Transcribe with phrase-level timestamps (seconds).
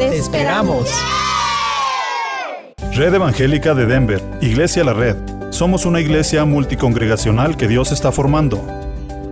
[0.00, 0.88] Te, esperamos.
[2.94, 5.16] Red Evangélica de Denver, Iglesia La Red.
[5.50, 8.66] Somos una iglesia multicongregacional que Dios está formando.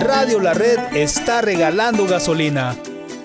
[0.00, 2.74] Radio La Red está regalando gasolina.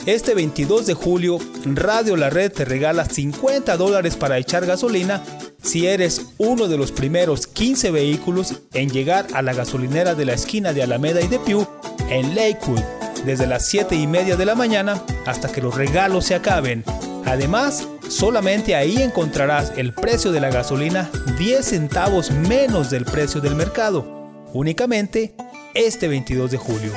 [0.08, 5.24] Este 22 de julio, Radio La Red te regala 50 dólares para echar gasolina
[5.62, 10.34] si eres uno de los primeros 15 vehículos en llegar a la gasolinera de la
[10.34, 11.68] esquina de Alameda y de Pew
[12.10, 12.82] en Lakewood,
[13.26, 16.84] desde las 7 y media de la mañana hasta que los regalos se acaben.
[17.26, 23.54] Además, solamente ahí encontrarás el precio de la gasolina 10 centavos menos del precio del
[23.54, 24.04] mercado.
[24.52, 25.36] Únicamente
[25.76, 26.92] este 22 de julio.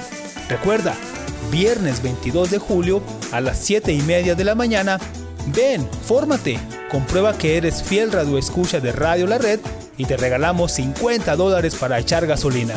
[0.48, 0.94] Recuerda,
[1.54, 3.00] viernes 22 de julio
[3.31, 4.98] a las 7 y media de la mañana.
[5.54, 6.59] Ven, fórmate,
[6.91, 9.60] comprueba que eres fiel radio escucha de Radio La Red
[9.97, 12.75] y te regalamos 50 dólares para echar gasolina.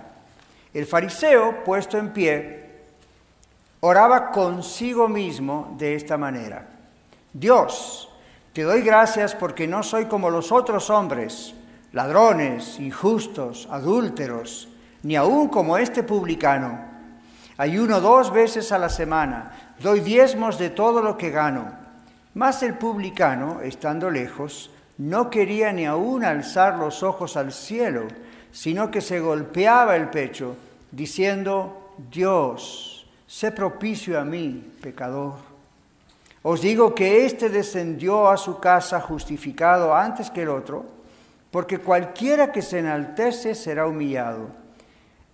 [0.74, 2.70] El fariseo, puesto en pie,
[3.78, 6.66] oraba consigo mismo de esta manera.
[7.32, 8.07] Dios,
[8.58, 11.55] te doy gracias porque no soy como los otros hombres,
[11.93, 14.69] ladrones, injustos, adúlteros,
[15.05, 16.76] ni aun como este publicano.
[17.56, 21.70] Ayuno dos veces a la semana, doy diezmos de todo lo que gano.
[22.34, 28.08] Mas el publicano, estando lejos, no quería ni aun alzar los ojos al cielo,
[28.50, 30.56] sino que se golpeaba el pecho,
[30.90, 35.47] diciendo, Dios, sé propicio a mí, pecador.
[36.43, 40.85] Os digo que éste descendió a su casa justificado antes que el otro,
[41.50, 44.50] porque cualquiera que se enaltece será humillado,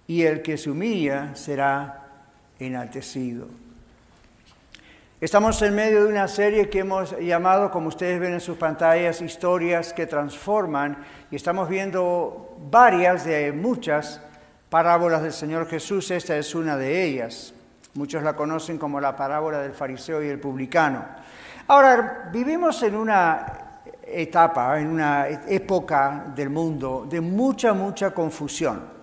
[0.06, 2.06] y el que se humilla será
[2.58, 3.48] enaltecido.
[5.20, 9.22] Estamos en medio de una serie que hemos llamado, como ustedes ven en sus pantallas,
[9.22, 10.98] historias que transforman,
[11.30, 14.20] y estamos viendo varias de muchas
[14.68, 17.54] parábolas del Señor Jesús, esta es una de ellas.
[17.94, 21.04] Muchos la conocen como la parábola del fariseo y el publicano.
[21.68, 23.46] Ahora, vivimos en una
[24.06, 28.94] etapa, en una época del mundo de mucha, mucha confusión.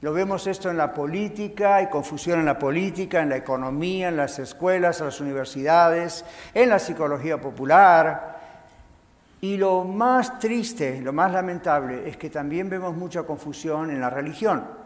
[0.00, 4.16] Lo vemos esto en la política, hay confusión en la política, en la economía, en
[4.16, 6.24] las escuelas, en las universidades,
[6.54, 8.38] en la psicología popular.
[9.40, 14.10] Y lo más triste, lo más lamentable, es que también vemos mucha confusión en la
[14.10, 14.77] religión.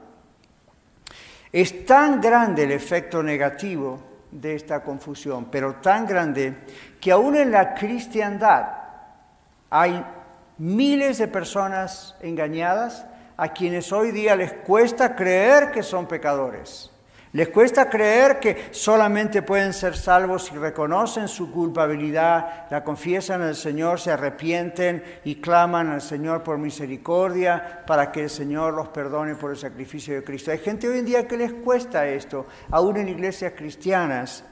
[1.53, 4.01] Es tan grande el efecto negativo
[4.31, 6.57] de esta confusión, pero tan grande
[7.01, 8.69] que aún en la cristiandad
[9.69, 10.05] hay
[10.59, 13.07] miles de personas engañadas
[13.37, 16.92] a quienes hoy día les cuesta creer que son pecadores.
[17.35, 23.57] Les cuesta creer que solamente pueden ser salvos si reconocen su culpabilidad, la confiesan al
[23.57, 29.35] Señor, se arrepienten y claman al Señor por misericordia para que el Señor los perdone
[29.35, 30.51] por el sacrificio de Cristo.
[30.51, 34.45] Hay gente hoy en día que les cuesta esto, aún en iglesias cristianas.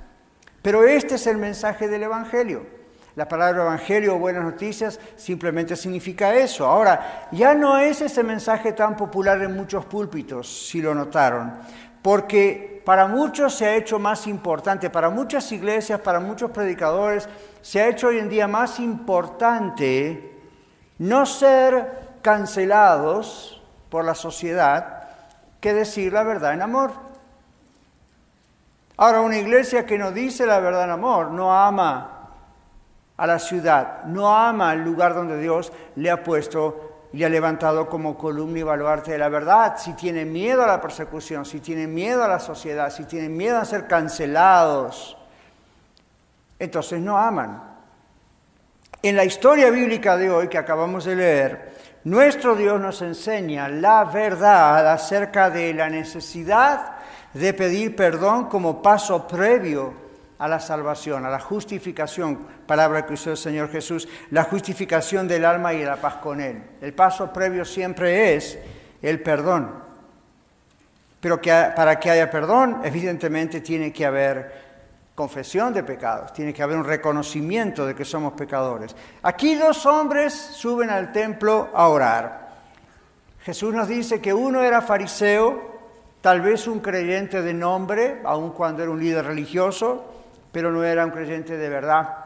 [0.62, 2.80] Pero este es el mensaje del Evangelio.
[3.16, 6.64] La palabra evangelio o buenas noticias simplemente significa eso.
[6.64, 11.52] Ahora, ya no es ese mensaje tan popular en muchos púlpitos, si lo notaron,
[12.00, 17.28] porque para muchos se ha hecho más importante, para muchas iglesias, para muchos predicadores,
[17.62, 20.38] se ha hecho hoy en día más importante
[20.98, 25.08] no ser cancelados por la sociedad
[25.60, 26.92] que decir la verdad en amor.
[28.96, 32.28] Ahora, una iglesia que no dice la verdad en amor, no ama
[33.16, 37.88] a la ciudad, no ama el lugar donde Dios le ha puesto y ha levantado
[37.88, 41.86] como columna y baluarte de la verdad, si tiene miedo a la persecución, si tiene
[41.86, 45.16] miedo a la sociedad, si tiene miedo a ser cancelados,
[46.58, 47.62] entonces no aman.
[49.02, 51.72] En la historia bíblica de hoy que acabamos de leer,
[52.04, 56.92] nuestro Dios nos enseña la verdad acerca de la necesidad
[57.34, 60.09] de pedir perdón como paso previo
[60.40, 65.44] a la salvación, a la justificación, palabra que usó el Señor Jesús, la justificación del
[65.44, 66.62] alma y la paz con Él.
[66.80, 68.58] El paso previo siempre es
[69.02, 69.70] el perdón.
[71.20, 74.70] Pero que, para que haya perdón, evidentemente tiene que haber
[75.14, 78.96] confesión de pecados, tiene que haber un reconocimiento de que somos pecadores.
[79.22, 82.48] Aquí dos hombres suben al templo a orar.
[83.42, 85.80] Jesús nos dice que uno era fariseo,
[86.22, 90.19] tal vez un creyente de nombre, aun cuando era un líder religioso,
[90.52, 92.16] pero no era un creyente de verdad.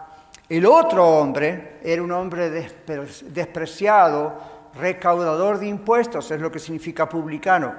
[0.49, 4.39] El otro hombre era un hombre despreciado,
[4.75, 7.75] recaudador de impuestos, es lo que significa publicano.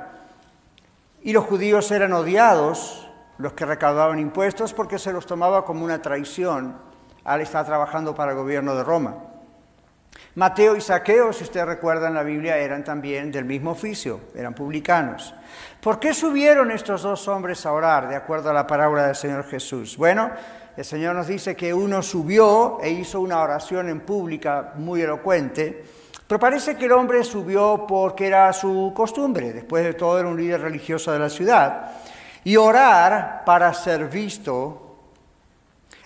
[1.21, 6.01] Y los judíos eran odiados, los que recaudaban impuestos, porque se los tomaba como una
[6.01, 6.75] traición
[7.23, 9.15] al estar trabajando para el gobierno de Roma.
[10.35, 15.33] Mateo y Saqueo, si ustedes recuerdan la Biblia, eran también del mismo oficio, eran publicanos.
[15.79, 19.45] ¿Por qué subieron estos dos hombres a orar, de acuerdo a la parábola del Señor
[19.45, 19.95] Jesús?
[19.95, 20.31] Bueno,
[20.75, 25.85] el Señor nos dice que uno subió e hizo una oración en pública muy elocuente,
[26.27, 30.35] pero parece que el hombre subió porque era su costumbre, después de todo era un
[30.35, 31.91] líder religioso de la ciudad,
[32.43, 34.81] y orar para ser visto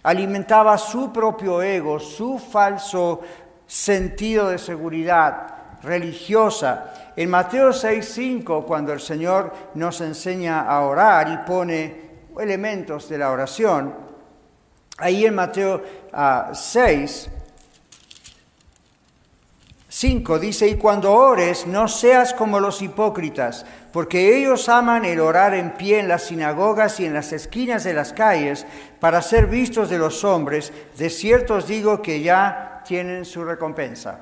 [0.03, 3.21] alimentaba su propio ego, su falso
[3.69, 6.91] sentido de seguridad religiosa.
[7.15, 12.09] En Mateo 6:5, cuando el Señor nos enseña a orar y pone
[12.39, 13.93] elementos de la oración,
[14.97, 15.83] ahí en Mateo
[16.51, 17.29] 6,
[19.87, 25.53] 5 dice, y cuando ores, no seas como los hipócritas, porque ellos aman el orar
[25.53, 28.65] en pie en las sinagogas y en las esquinas de las calles
[28.99, 30.71] para ser vistos de los hombres.
[30.97, 34.19] De cierto os digo que ya tienen su recompensa.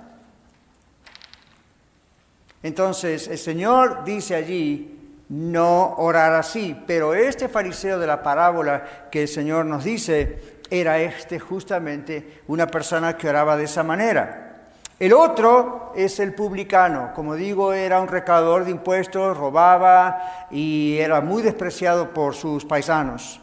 [2.62, 9.22] Entonces el Señor dice allí, no orar así, pero este fariseo de la parábola que
[9.22, 14.66] el Señor nos dice, era este justamente una persona que oraba de esa manera.
[15.00, 17.14] El otro es el publicano.
[17.16, 23.40] Como digo, era un recaudador de impuestos, robaba y era muy despreciado por sus paisanos.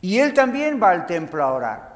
[0.00, 1.95] Y él también va al templo a orar.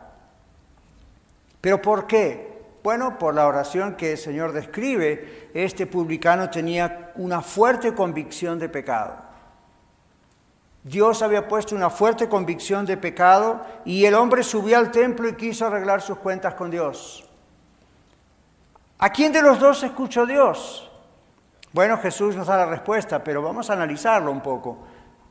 [1.61, 2.51] ¿Pero por qué?
[2.83, 8.69] Bueno, por la oración que el Señor describe, este publicano tenía una fuerte convicción de
[8.69, 9.17] pecado.
[10.83, 15.35] Dios había puesto una fuerte convicción de pecado y el hombre subió al templo y
[15.35, 17.29] quiso arreglar sus cuentas con Dios.
[18.99, 20.91] ¿A quién de los dos escuchó Dios?
[21.73, 24.79] Bueno, Jesús nos da la respuesta, pero vamos a analizarlo un poco.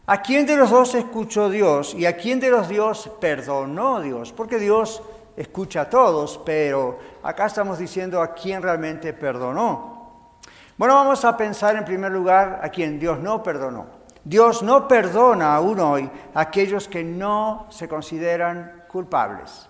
[0.06, 4.32] ¿A quién de los dos escuchó Dios y a quién de los dos perdonó Dios?
[4.32, 5.02] Porque Dios
[5.40, 10.36] escucha a todos, pero acá estamos diciendo a quién realmente perdonó.
[10.78, 13.86] Bueno, vamos a pensar en primer lugar a quien Dios no perdonó.
[14.24, 19.70] Dios no perdona aún hoy a aquellos que no se consideran culpables.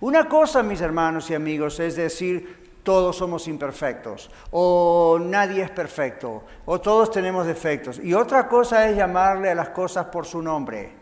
[0.00, 6.44] Una cosa, mis hermanos y amigos, es decir, todos somos imperfectos, o nadie es perfecto,
[6.64, 7.98] o todos tenemos defectos.
[7.98, 10.92] Y otra cosa es llamarle a las cosas por su nombre,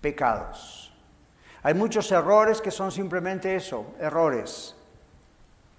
[0.00, 0.77] pecados.
[1.62, 4.76] Hay muchos errores que son simplemente eso, errores.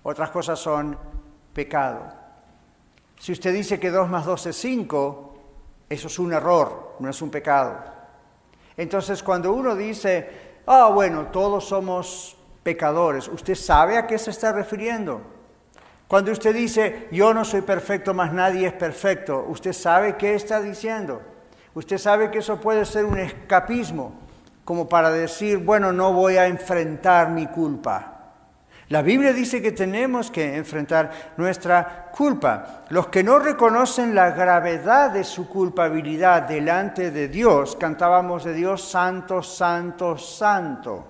[0.03, 0.97] Otras cosas son
[1.53, 2.01] pecado.
[3.19, 5.33] Si usted dice que 2 más 2 es 5,
[5.89, 7.83] eso es un error, no es un pecado.
[8.77, 14.53] Entonces, cuando uno dice, ah, bueno, todos somos pecadores, ¿usted sabe a qué se está
[14.53, 15.21] refiriendo?
[16.07, 20.61] Cuando usted dice, yo no soy perfecto, más nadie es perfecto, ¿usted sabe qué está
[20.61, 21.21] diciendo?
[21.73, 24.13] Usted sabe que eso puede ser un escapismo,
[24.69, 28.19] como para decir, bueno, no voy a enfrentar mi culpa.
[28.89, 32.83] La Biblia dice que tenemos que enfrentar nuestra culpa.
[32.89, 38.87] Los que no reconocen la gravedad de su culpabilidad delante de Dios, cantábamos de Dios
[38.87, 41.07] santo, santo, santo.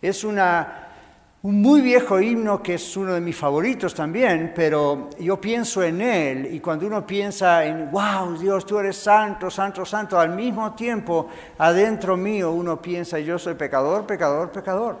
[0.00, 0.87] Es una,
[1.40, 6.00] un muy viejo himno que es uno de mis favoritos también, pero yo pienso en
[6.00, 10.74] él y cuando uno piensa en, wow, Dios, tú eres santo, santo, santo, al mismo
[10.74, 11.28] tiempo
[11.58, 14.98] adentro mío uno piensa, yo soy pecador, pecador, pecador.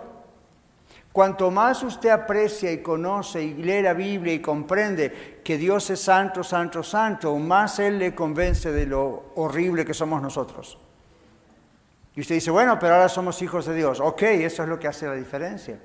[1.10, 6.00] Cuanto más usted aprecia y conoce y lee la Biblia y comprende que Dios es
[6.00, 10.78] santo, santo, santo, más Él le convence de lo horrible que somos nosotros.
[12.14, 13.98] Y usted dice, bueno, pero ahora somos hijos de Dios.
[13.98, 15.80] Ok, eso es lo que hace la diferencia.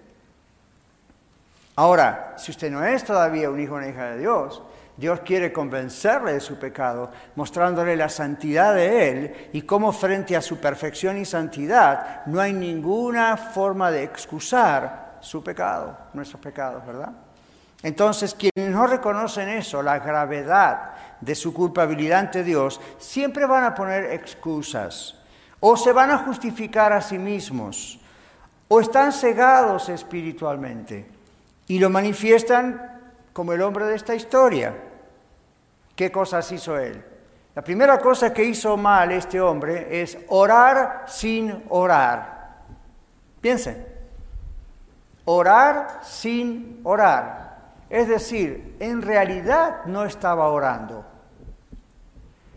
[1.76, 4.62] Ahora, si usted no es todavía un hijo o una hija de Dios,
[4.96, 10.42] Dios quiere convencerle de su pecado, mostrándole la santidad de Él y cómo frente a
[10.42, 17.12] su perfección y santidad no hay ninguna forma de excusar su pecado, nuestros pecados, ¿verdad?
[17.82, 23.74] Entonces, quienes no reconocen eso, la gravedad de su culpabilidad ante Dios, siempre van a
[23.74, 25.16] poner excusas
[25.60, 28.00] o se van a justificar a sí mismos
[28.68, 31.13] o están cegados espiritualmente
[31.74, 33.02] y lo manifiestan
[33.34, 34.76] como el hombre de esta historia.
[35.96, 37.04] ¿Qué cosas hizo él?
[37.56, 42.62] La primera cosa que hizo mal este hombre es orar sin orar.
[43.42, 43.88] Piensen,
[45.26, 47.58] Orar sin orar.
[47.90, 51.04] Es decir, en realidad no estaba orando.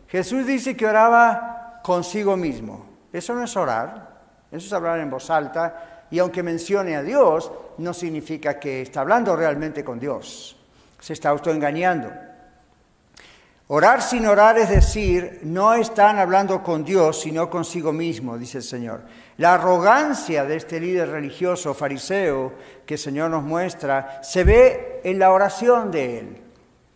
[0.08, 2.85] Jesús dice que oraba consigo mismo.
[3.14, 4.11] Eso no es orar,
[4.50, 5.95] eso es hablar en voz alta.
[6.10, 10.56] Y aunque mencione a Dios, no significa que está hablando realmente con Dios.
[11.00, 12.10] Se está autoengañando.
[13.68, 18.64] Orar sin orar es decir, no están hablando con Dios, sino consigo mismo, dice el
[18.64, 19.02] Señor.
[19.38, 22.52] La arrogancia de este líder religioso fariseo
[22.86, 26.42] que el Señor nos muestra se ve en la oración de él.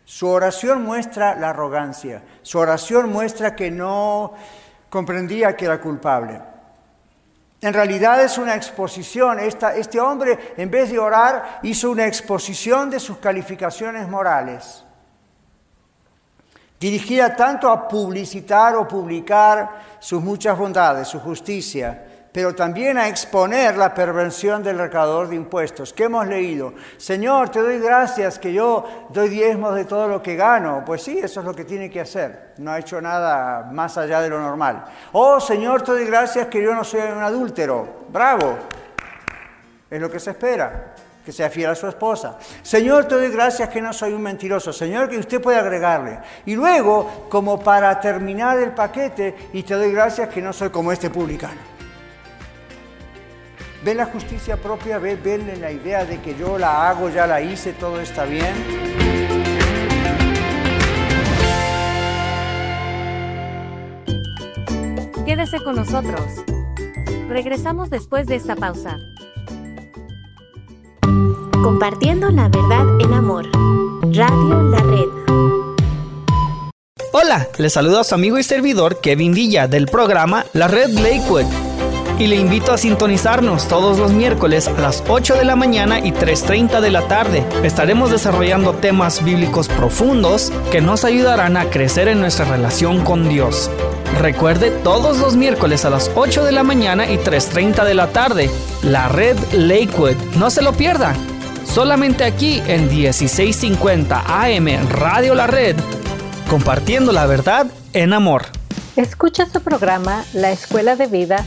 [0.04, 4.34] Su oración muestra la arrogancia, su oración muestra que no
[4.88, 6.40] comprendía que era culpable.
[7.60, 9.38] En realidad es una exposición.
[9.38, 14.84] este hombre, en vez de orar, hizo una exposición de sus calificaciones morales
[16.80, 23.76] dirigida tanto a publicitar o publicar sus muchas bondades, su justicia, pero también a exponer
[23.76, 25.92] la perversión del recaudador de impuestos.
[25.92, 26.74] ¿Qué hemos leído?
[26.96, 30.84] Señor, te doy gracias que yo doy diezmos de todo lo que gano.
[30.86, 32.54] Pues sí, eso es lo que tiene que hacer.
[32.58, 34.84] No ha hecho nada más allá de lo normal.
[35.12, 38.06] Oh, Señor, te doy gracias que yo no soy un adúltero.
[38.08, 38.58] Bravo.
[39.90, 40.94] Es lo que se espera
[41.24, 42.38] que sea fiel a su esposa.
[42.62, 44.72] Señor, te doy gracias que no soy un mentiroso.
[44.72, 46.18] Señor, que usted puede agregarle.
[46.46, 50.92] Y luego, como para terminar el paquete, y te doy gracias que no soy como
[50.92, 51.79] este publicano.
[53.82, 54.98] ¿Ven la justicia propia?
[54.98, 55.18] ¿Ven,
[55.58, 58.52] la idea de que yo la hago, ya la hice, todo está bien?
[65.24, 66.20] Quédese con nosotros.
[67.28, 68.98] Regresamos después de esta pausa.
[71.62, 73.46] Compartiendo la verdad en amor.
[74.12, 75.08] Radio La Red.
[77.12, 81.69] Hola, les saluda a su amigo y servidor Kevin Villa del programa La Red Lakewood
[82.20, 86.12] y le invito a sintonizarnos todos los miércoles a las 8 de la mañana y
[86.12, 87.42] 3.30 de la tarde.
[87.64, 93.70] Estaremos desarrollando temas bíblicos profundos que nos ayudarán a crecer en nuestra relación con Dios.
[94.20, 98.50] Recuerde todos los miércoles a las 8 de la mañana y 3.30 de la tarde,
[98.82, 100.16] la red Lakewood.
[100.36, 101.14] No se lo pierda.
[101.64, 105.76] Solamente aquí en 1650 AM Radio La Red,
[106.50, 108.44] compartiendo la verdad en amor.
[108.96, 111.46] Escucha su programa La Escuela de Vida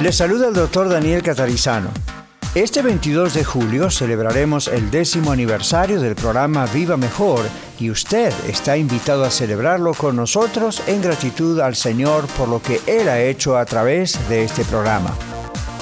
[0.00, 1.90] Les saluda el doctor Daniel Catarizano.
[2.54, 7.40] Este 22 de julio celebraremos el décimo aniversario del programa Viva Mejor
[7.80, 12.80] y usted está invitado a celebrarlo con nosotros en gratitud al Señor por lo que
[12.86, 15.12] Él ha hecho a través de este programa.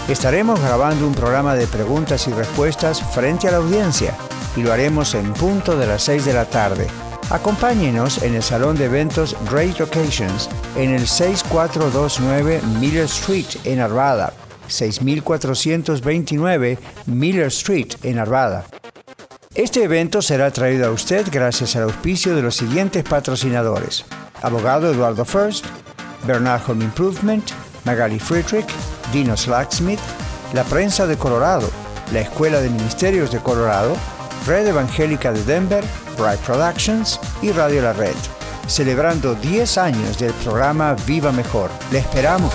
[0.08, 4.16] Estaremos grabando un programa de preguntas y respuestas frente a la audiencia
[4.56, 6.87] y lo haremos en punto de las 6 de la tarde.
[7.30, 14.33] Acompáñenos en el Salón de Eventos Great Occasions en el 6429 Miller Street en Arvada,
[14.68, 18.64] 6429 Miller Street en Arvada.
[19.56, 24.04] Este evento será traído a usted gracias al auspicio de los siguientes patrocinadores.
[24.42, 25.64] Abogado Eduardo First,
[26.28, 27.50] Bernard Home Improvement,
[27.85, 28.68] Magali Friedrich,
[29.12, 29.99] Dino Slacksmith,
[30.52, 31.68] La Prensa de Colorado,
[32.12, 33.97] la Escuela de Ministerios de Colorado,
[34.47, 35.83] Red Evangélica de Denver,
[36.16, 38.14] Bright Productions y Radio La Red,
[38.66, 41.70] celebrando 10 años del programa Viva Mejor.
[41.92, 42.52] Le esperamos.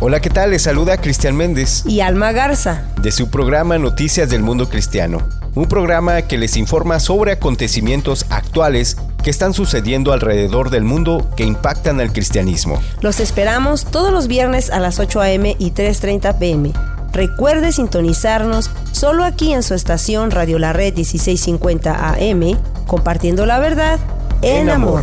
[0.00, 0.50] Hola, ¿qué tal?
[0.50, 5.66] Les saluda Cristian Méndez y Alma Garza de su programa Noticias del Mundo Cristiano, un
[5.66, 12.00] programa que les informa sobre acontecimientos actuales que están sucediendo alrededor del mundo que impactan
[12.00, 12.80] al cristianismo.
[13.00, 15.56] Los esperamos todos los viernes a las 8 a.m.
[15.58, 16.72] y 3.30 p.m.
[17.16, 23.98] Recuerde sintonizarnos solo aquí en su estación Radio La Red 1650 AM, compartiendo la verdad
[24.42, 25.02] en, amor.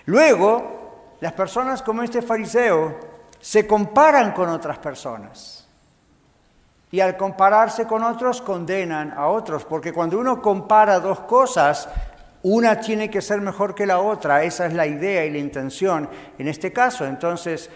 [0.06, 3.00] Luego, las personas como este fariseo
[3.40, 5.63] se comparan con otras personas
[6.94, 11.88] y al compararse con otros condenan a otros, porque cuando uno compara dos cosas,
[12.44, 16.08] una tiene que ser mejor que la otra, esa es la idea y la intención
[16.38, 17.04] en este caso.
[17.04, 17.68] Entonces,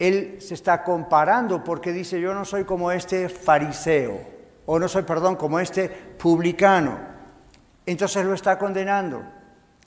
[0.00, 4.18] él se está comparando porque dice, yo no soy como este fariseo,
[4.66, 6.98] o no soy, perdón, como este publicano.
[7.86, 9.22] Entonces lo está condenando.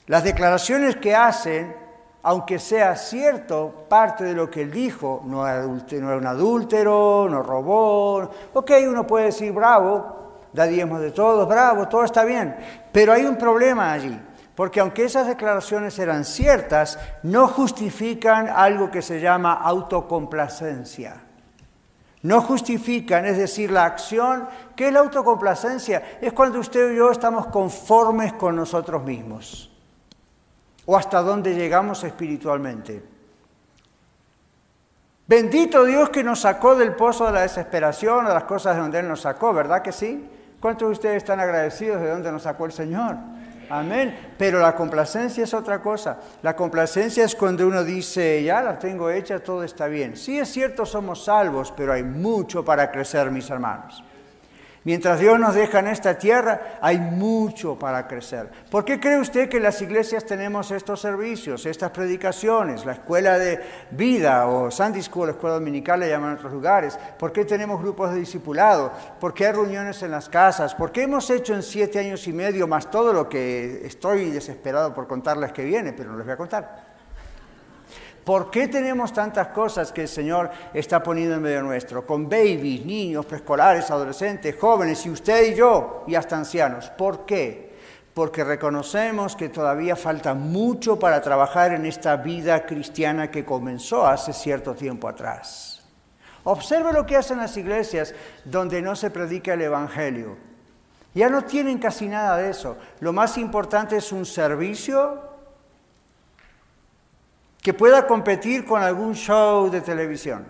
[0.06, 1.76] Las declaraciones que hacen
[2.24, 8.30] aunque sea cierto parte de lo que él dijo, no era, un adúltero, no robó,
[8.54, 12.56] ok, uno puede decir bravo, da de todos, bravo, todo está bien,
[12.90, 14.18] pero hay un problema allí,
[14.54, 21.16] porque aunque esas declaraciones eran ciertas, no justifican algo que se llama autocomplacencia.
[22.22, 24.48] No justifican, es decir, la acción.
[24.74, 26.02] ¿Qué es la autocomplacencia?
[26.22, 29.73] Es cuando usted y yo estamos conformes con nosotros mismos
[30.86, 33.02] o hasta dónde llegamos espiritualmente.
[35.26, 38.98] Bendito Dios que nos sacó del pozo de la desesperación, de las cosas de donde
[38.98, 40.28] Él nos sacó, ¿verdad que sí?
[40.60, 43.16] ¿Cuántos de ustedes están agradecidos de dónde nos sacó el Señor?
[43.70, 44.34] Amén.
[44.36, 46.18] Pero la complacencia es otra cosa.
[46.42, 50.16] La complacencia es cuando uno dice, ya la tengo hecha, todo está bien.
[50.16, 54.04] Sí es cierto, somos salvos, pero hay mucho para crecer, mis hermanos.
[54.84, 58.50] Mientras Dios nos deja en esta tierra, hay mucho para crecer.
[58.70, 63.60] ¿Por qué cree usted que las iglesias tenemos estos servicios, estas predicaciones, la escuela de
[63.92, 66.98] vida o Sunday School, la escuela dominical le llaman en otros lugares?
[67.18, 68.92] ¿Por qué tenemos grupos de discipulado?
[69.18, 70.74] ¿Por qué hay reuniones en las casas?
[70.74, 74.92] ¿Por qué hemos hecho en siete años y medio más todo lo que estoy desesperado
[74.92, 76.93] por contarles que viene, pero no les voy a contar?
[78.24, 82.06] ¿Por qué tenemos tantas cosas que el Señor está poniendo en medio nuestro?
[82.06, 86.88] Con babies, niños, preescolares, adolescentes, jóvenes, y usted y yo, y hasta ancianos.
[86.90, 87.74] ¿Por qué?
[88.14, 94.32] Porque reconocemos que todavía falta mucho para trabajar en esta vida cristiana que comenzó hace
[94.32, 95.84] cierto tiempo atrás.
[96.44, 100.36] Observe lo que hacen las iglesias donde no se predica el Evangelio.
[101.14, 102.78] Ya no tienen casi nada de eso.
[103.00, 105.33] Lo más importante es un servicio
[107.64, 110.44] que pueda competir con algún show de televisión.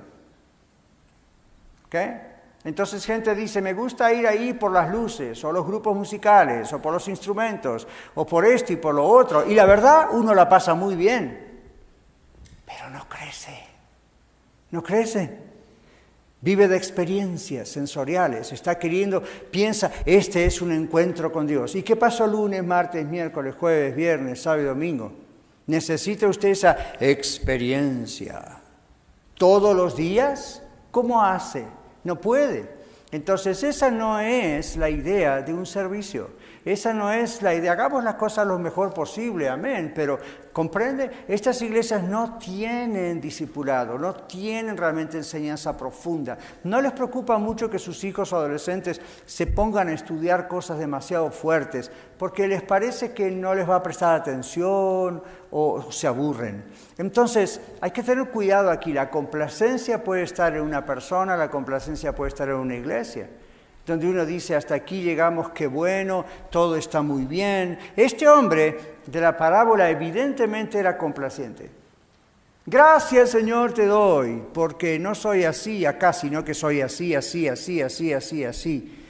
[2.65, 6.83] Entonces gente dice, me gusta ir ahí por las luces, o los grupos musicales, o
[6.83, 9.49] por los instrumentos, o por esto y por lo otro.
[9.49, 11.63] Y la verdad, uno la pasa muy bien,
[12.67, 13.63] pero no crece,
[14.73, 15.39] no crece.
[16.41, 21.77] Vive de experiencias sensoriales, está queriendo, piensa, este es un encuentro con Dios.
[21.77, 25.24] ¿Y qué pasó lunes, martes, miércoles, jueves, viernes, sábado y domingo?
[25.67, 28.61] Necesita usted esa experiencia.
[29.37, 30.63] ¿Todos los días?
[30.91, 31.67] ¿Cómo hace?
[32.05, 32.69] No puede.
[33.11, 36.31] Entonces esa no es la idea de un servicio.
[36.65, 37.73] Esa no es la idea.
[37.73, 39.93] Hagamos las cosas lo mejor posible, amén.
[39.95, 40.19] Pero,
[40.51, 41.11] ¿comprende?
[41.29, 46.39] Estas iglesias no tienen discipulado, no tienen realmente enseñanza profunda.
[46.63, 51.31] No les preocupa mucho que sus hijos o adolescentes se pongan a estudiar cosas demasiado
[51.31, 56.65] fuertes, porque les parece que no les va a prestar atención o se aburren.
[56.97, 58.95] Entonces, hay que tener cuidado aquí.
[58.95, 63.29] La complacencia puede estar en una persona, la complacencia puede estar en una iglesia
[63.87, 67.79] donde uno dice, hasta aquí llegamos, qué bueno, todo está muy bien.
[67.97, 71.71] Este hombre de la parábola evidentemente era complaciente.
[72.67, 77.83] Gracias Señor te doy, porque no soy así acá, sino que soy así, así, así,
[77.83, 79.01] así, así, así.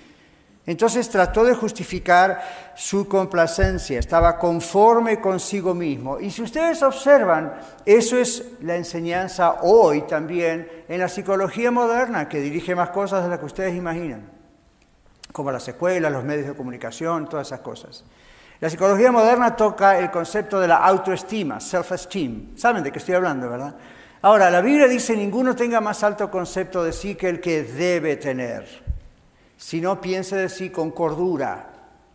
[0.66, 2.42] Entonces trató de justificar
[2.74, 6.18] su complacencia, estaba conforme consigo mismo.
[6.18, 12.40] Y si ustedes observan, eso es la enseñanza hoy también en la psicología moderna, que
[12.40, 14.34] dirige más cosas de las que ustedes imaginan
[15.35, 18.05] como las escuelas, los medios de comunicación, todas esas cosas.
[18.61, 22.57] La psicología moderna toca el concepto de la autoestima, self-esteem.
[22.57, 23.75] ¿Saben de qué estoy hablando, verdad?
[24.23, 28.14] Ahora, la Biblia dice, ninguno tenga más alto concepto de sí que el que debe
[28.14, 28.85] tener,
[29.57, 31.66] Si no, piense de sí con cordura,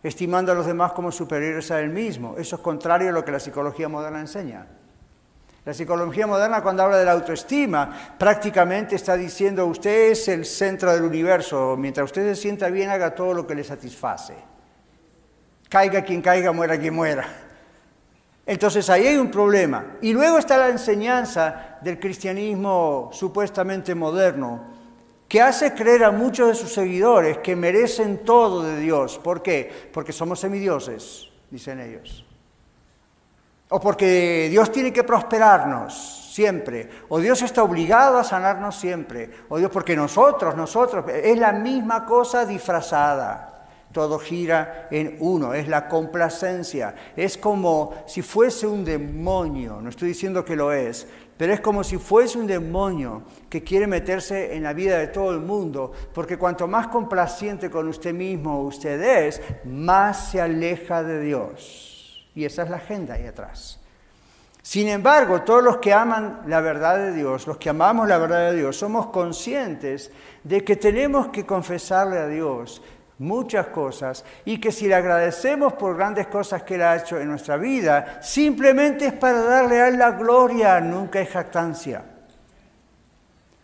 [0.02, 2.36] estimando a los demás como superiores a él mismo.
[2.38, 4.66] Eso es contrario a lo que la psicología moderna enseña.
[5.64, 10.92] La psicología moderna cuando habla de la autoestima prácticamente está diciendo usted es el centro
[10.92, 14.34] del universo, mientras usted se sienta bien haga todo lo que le satisface.
[15.68, 17.28] Caiga quien caiga, muera quien muera.
[18.46, 19.98] Entonces ahí hay un problema.
[20.00, 24.64] Y luego está la enseñanza del cristianismo supuestamente moderno,
[25.28, 29.18] que hace creer a muchos de sus seguidores que merecen todo de Dios.
[29.18, 29.90] ¿Por qué?
[29.92, 32.24] Porque somos semidioses, dicen ellos
[33.70, 39.58] o porque Dios tiene que prosperarnos siempre, o Dios está obligado a sanarnos siempre, o
[39.58, 43.46] Dios porque nosotros, nosotros, es la misma cosa disfrazada.
[43.92, 46.94] Todo gira en uno, es la complacencia.
[47.16, 51.82] Es como si fuese un demonio, no estoy diciendo que lo es, pero es como
[51.82, 56.38] si fuese un demonio que quiere meterse en la vida de todo el mundo, porque
[56.38, 61.99] cuanto más complaciente con usted mismo usted es, más se aleja de Dios.
[62.34, 63.80] Y esa es la agenda ahí atrás.
[64.62, 68.50] Sin embargo, todos los que aman la verdad de Dios, los que amamos la verdad
[68.50, 70.10] de Dios, somos conscientes
[70.44, 72.82] de que tenemos que confesarle a Dios
[73.18, 77.28] muchas cosas y que si le agradecemos por grandes cosas que Él ha hecho en
[77.28, 82.04] nuestra vida, simplemente es para darle a Él la gloria, nunca es jactancia.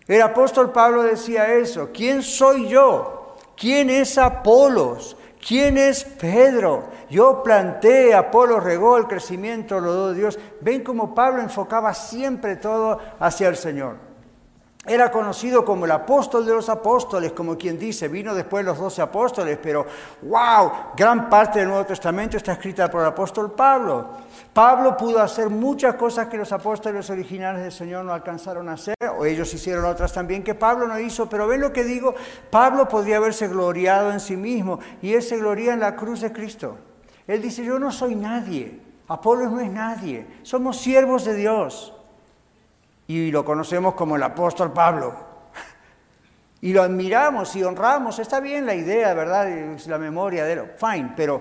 [0.06, 3.36] El apóstol Pablo decía eso, ¿quién soy yo?
[3.56, 5.16] ¿Quién es Apolos?
[5.46, 6.88] ¿Quién es Pedro?
[7.08, 10.38] Yo planté, Apolo regó, el crecimiento lo dio Dios.
[10.60, 14.05] Ven cómo Pablo enfocaba siempre todo hacia el Señor.
[14.88, 19.02] Era conocido como el apóstol de los apóstoles, como quien dice, vino después los doce
[19.02, 19.84] apóstoles, pero
[20.22, 24.10] wow, gran parte del Nuevo Testamento está escrita por el apóstol Pablo.
[24.52, 28.94] Pablo pudo hacer muchas cosas que los apóstoles originales del Señor no alcanzaron a hacer,
[29.18, 32.14] o ellos hicieron otras también que Pablo no hizo, pero ven lo que digo,
[32.48, 36.32] Pablo podría haberse gloriado en sí mismo, y él se gloria en la cruz de
[36.32, 36.78] Cristo.
[37.26, 41.92] Él dice, yo no soy nadie, Apolo no es nadie, somos siervos de Dios
[43.06, 45.14] y lo conocemos como el apóstol Pablo.
[46.60, 48.18] Y lo admiramos y honramos.
[48.18, 49.48] Está bien la idea, ¿verdad?
[49.48, 50.62] Es la memoria de él.
[50.78, 51.40] Fine, pero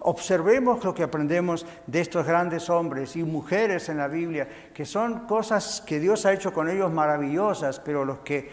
[0.00, 5.26] observemos lo que aprendemos de estos grandes hombres y mujeres en la Biblia, que son
[5.26, 8.50] cosas que Dios ha hecho con ellos maravillosas, pero los que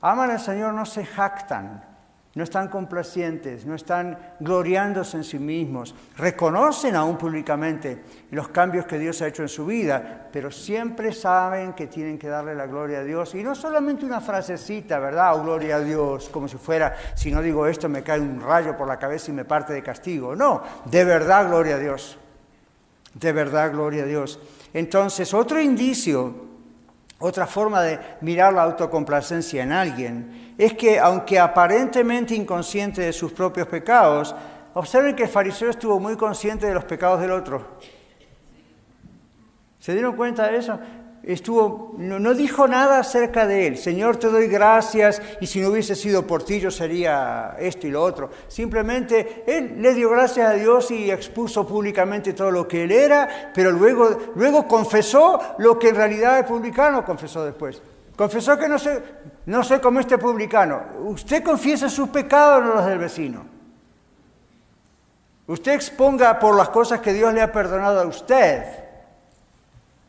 [0.00, 1.84] aman al Señor no se jactan,
[2.34, 8.98] no están complacientes, no están gloriándose en sí mismos, reconocen aún públicamente los cambios que
[8.98, 12.98] Dios ha hecho en su vida, pero siempre saben que tienen que darle la gloria
[12.98, 13.34] a Dios.
[13.34, 15.36] Y no solamente una frasecita, ¿verdad?
[15.36, 18.76] O gloria a Dios, como si fuera, si no digo esto me cae un rayo
[18.76, 20.36] por la cabeza y me parte de castigo.
[20.36, 22.18] No, de verdad gloria a Dios.
[23.14, 24.38] De verdad gloria a Dios.
[24.74, 26.47] Entonces, otro indicio,
[27.18, 33.32] otra forma de mirar la autocomplacencia en alguien, es que aunque aparentemente inconsciente de sus
[33.32, 34.34] propios pecados,
[34.74, 37.78] observen que el fariseo estuvo muy consciente de los pecados del otro.
[39.80, 40.78] ¿Se dieron cuenta de eso?
[41.28, 43.76] Estuvo, no, dijo nada acerca de él.
[43.76, 47.90] Señor, te doy gracias y si no hubiese sido por ti yo sería esto y
[47.90, 48.30] lo otro.
[48.48, 53.52] Simplemente él le dio gracias a Dios y expuso públicamente todo lo que él era,
[53.54, 57.82] pero luego, luego confesó lo que en realidad el publicano confesó después.
[58.16, 58.94] Confesó que no soy,
[59.44, 60.80] no soy como este publicano.
[61.04, 63.44] Usted confiesa sus pecados, no los del vecino.
[65.46, 68.87] Usted exponga por las cosas que Dios le ha perdonado a usted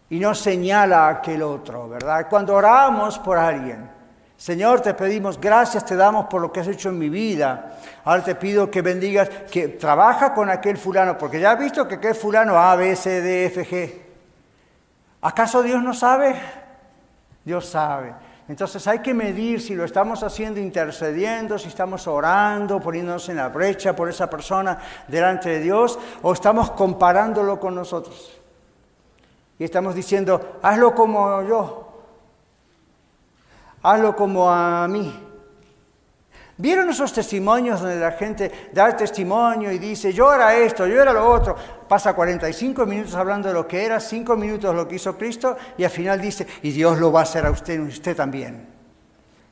[0.09, 2.27] y no señala a aquel otro, ¿verdad?
[2.29, 3.89] Cuando oramos por alguien,
[4.39, 7.77] Señor, te pedimos gracias, te damos por lo que has hecho en mi vida.
[8.05, 11.95] Ahora te pido que bendigas, que trabaja con aquel fulano, porque ya has visto que
[11.95, 14.01] aquel fulano A, B, C, D, F, G.
[15.21, 16.35] ¿Acaso Dios no sabe?
[17.43, 18.13] Dios sabe.
[18.47, 23.49] Entonces hay que medir si lo estamos haciendo intercediendo, si estamos orando, poniéndonos en la
[23.49, 28.38] brecha por esa persona delante de Dios, o estamos comparándolo con nosotros.
[29.59, 32.01] Y estamos diciendo, hazlo como yo,
[33.83, 35.27] hazlo como a mí.
[36.57, 41.01] ¿Vieron esos testimonios donde la gente da el testimonio y dice, yo era esto, yo
[41.01, 41.55] era lo otro?
[41.87, 45.83] Pasa 45 minutos hablando de lo que era, 5 minutos lo que hizo Cristo y
[45.85, 48.67] al final dice, y Dios lo va a hacer a usted, usted también.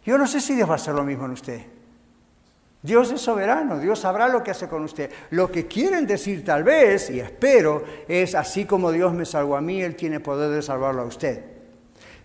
[0.05, 1.61] Yo no sé si Dios va a hacer lo mismo en usted.
[2.81, 5.11] Dios es soberano, Dios sabrá lo que hace con usted.
[5.31, 9.61] Lo que quieren decir tal vez, y espero, es así como Dios me salvó a
[9.61, 11.43] mí, Él tiene poder de salvarlo a usted.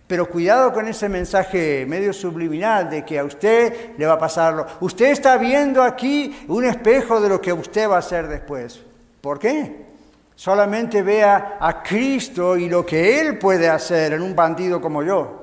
[0.05, 4.65] Pero cuidado con ese mensaje medio subliminal de que a usted le va a pasarlo.
[4.81, 8.81] Usted está viendo aquí un espejo de lo que usted va a hacer después.
[9.21, 9.85] ¿Por qué?
[10.35, 15.42] Solamente vea a Cristo y lo que Él puede hacer en un bandido como yo.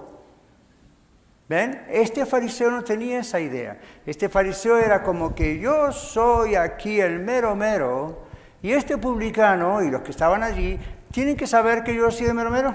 [1.50, 1.84] ¿Ven?
[1.90, 3.76] Este fariseo no tenía esa idea.
[4.06, 8.20] Este fariseo era como que yo soy aquí el mero mero
[8.62, 10.78] y este publicano y los que estaban allí
[11.10, 12.72] tienen que saber que yo soy el mero mero.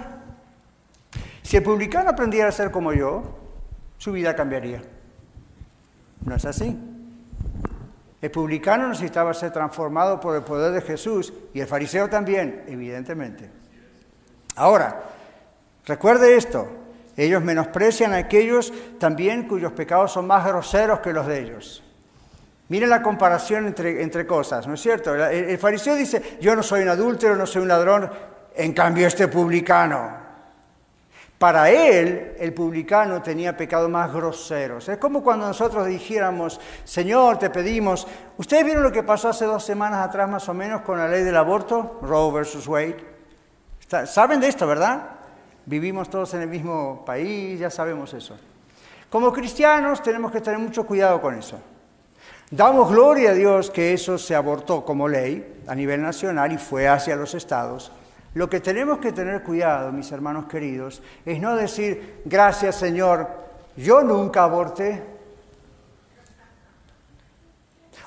[1.41, 3.23] Si el publicano aprendiera a ser como yo,
[3.97, 4.81] su vida cambiaría.
[6.25, 6.77] ¿No es así?
[8.21, 13.49] El publicano necesitaba ser transformado por el poder de Jesús y el fariseo también, evidentemente.
[14.57, 15.01] Ahora,
[15.85, 16.84] recuerde esto,
[17.17, 21.83] ellos menosprecian a aquellos también cuyos pecados son más groseros que los de ellos.
[22.67, 25.13] Miren la comparación entre, entre cosas, ¿no es cierto?
[25.13, 28.09] El, fariseo dice, yo no soy un adúltero, no soy un ladrón,
[28.55, 30.25] en cambio este publicano,
[31.37, 34.87] para él, el publicano tenía pecados más groseros.
[34.87, 39.63] Es como cuando nosotros dijéramos, Señor, te pedimos, ¿ustedes vieron lo que pasó hace dos
[39.63, 42.97] semanas atrás más o menos con la ley del aborto, Roe versus Wade?
[44.05, 45.14] ¿Saben de esto, verdad?
[45.65, 48.37] Vivimos todos en el mismo país, ya sabemos eso.
[49.09, 51.59] Como cristianos tenemos que tener mucho cuidado con eso.
[52.51, 56.87] Damos gloria a Dios que eso se abortó como ley a nivel nacional y fue
[56.87, 57.91] hacia los estados.
[58.35, 63.29] Lo que tenemos que tener cuidado, mis hermanos queridos, es no decir, gracias Señor,
[63.75, 65.01] yo nunca aborté.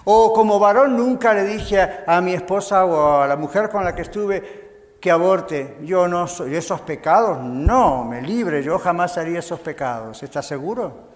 [0.04, 3.94] O como varón nunca le dije a, mi esposa o a la mujer con la
[3.94, 4.67] que estuve
[5.00, 5.78] que aborte.
[5.82, 7.38] Yo no soy esos pecados.
[7.40, 8.62] No, me libre.
[8.62, 10.22] Yo jamás haría esos pecados.
[10.22, 11.08] ¿Estás seguro?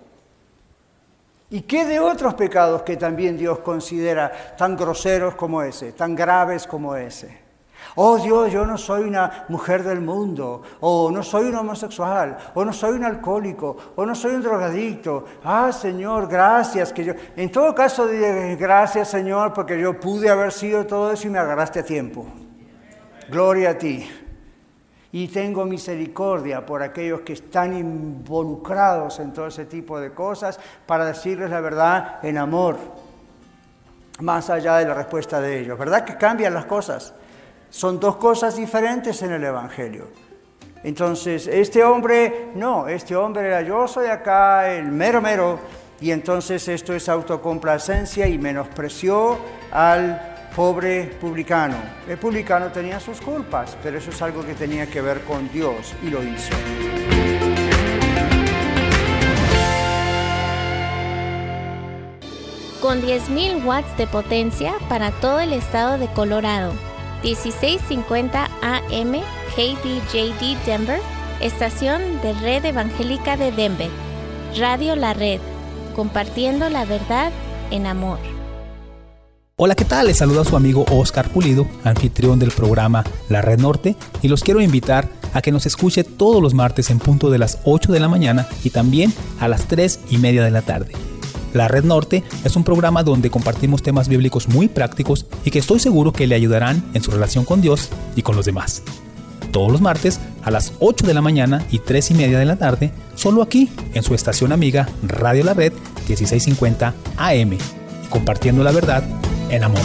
[1.51, 6.67] ¿Y qué de otros pecados que también Dios considera tan groseros como ese, tan graves
[6.67, 7.43] como ese?
[7.95, 12.65] Oh Dios, yo no soy una mujer del mundo, o no soy un homosexual, o
[12.65, 15.27] no soy un alcohólico, o no soy un drogadicto.
[15.45, 17.13] Ah, Señor, gracias que yo.
[17.37, 18.09] En todo caso,
[18.59, 22.25] gracias, Señor, porque yo pude haber sido todo eso y me agarraste a tiempo.
[23.33, 24.07] Gloria a ti.
[25.11, 31.07] Y tengo misericordia por aquellos que están involucrados en todo ese tipo de cosas para
[31.07, 32.77] decirles la verdad en amor,
[34.21, 35.79] más allá de la respuesta de ellos.
[35.79, 37.15] ¿Verdad que cambian las cosas?
[37.71, 40.09] Son dos cosas diferentes en el Evangelio.
[40.85, 45.59] Entonces, este hombre, no, este hombre era yo soy acá el mero mero,
[46.03, 49.39] y entonces esto es autocomplacencia y menospreció
[49.71, 51.77] al pobre publicano.
[52.09, 55.95] El publicano tenía sus culpas, pero eso es algo que tenía que ver con Dios
[56.03, 56.55] y lo hizo.
[62.81, 66.73] Con 10.000 watts de potencia para todo el estado de Colorado
[67.23, 69.13] 1650 AM
[69.55, 71.01] KBJD Denver,
[71.41, 73.91] estación de Red Evangélica de Denver.
[74.59, 75.41] Radio La Red,
[75.95, 77.31] compartiendo la verdad
[77.71, 78.32] en amor.
[79.65, 80.09] Hola, ¿qué tal?
[80.09, 84.61] Les saluda su amigo Oscar Pulido, anfitrión del programa La Red Norte, y los quiero
[84.61, 88.09] invitar a que nos escuche todos los martes en punto de las 8 de la
[88.09, 90.95] mañana y también a las 3 y media de la tarde.
[91.55, 95.79] La Red Norte es un programa donde compartimos temas bíblicos muy prácticos y que estoy
[95.79, 98.83] seguro que le ayudarán en su relación con Dios y con los demás.
[99.53, 102.57] Todos los martes a las 8 de la mañana y 3 y media de la
[102.57, 105.73] tarde, solo aquí en su estación amiga Radio La Red
[106.09, 107.59] 1650 AM,
[108.11, 109.05] compartiendo la verdad
[109.53, 109.83] en amor.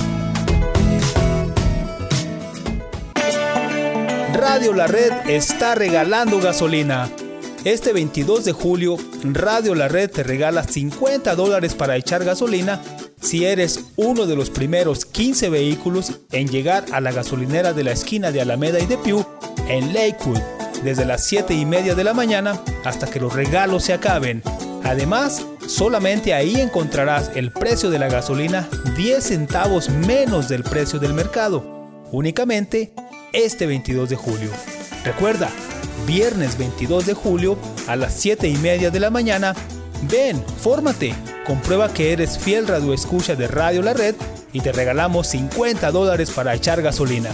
[4.33, 7.09] Radio La Red está regalando gasolina.
[7.65, 12.81] Este 22 de julio, Radio La Red te regala 50 dólares para echar gasolina
[13.19, 17.91] si eres uno de los primeros 15 vehículos en llegar a la gasolinera de la
[17.91, 19.25] esquina de Alameda y de Pew
[19.67, 20.39] en Lakewood
[20.83, 24.43] desde las 7 y media de la mañana hasta que los regalos se acaben.
[24.83, 31.13] Además, solamente ahí encontrarás el precio de la gasolina 10 centavos menos del precio del
[31.13, 31.63] mercado,
[32.11, 32.93] únicamente
[33.33, 34.49] este 22 de julio.
[35.03, 35.49] Recuerda,
[36.05, 39.53] viernes 22 de julio a las 7 y media de la mañana.
[40.09, 41.13] Ven, fórmate,
[41.45, 44.15] comprueba que eres fiel radioescucha de Radio La Red
[44.53, 47.29] y te regalamos 50 dólares para echar gasolina.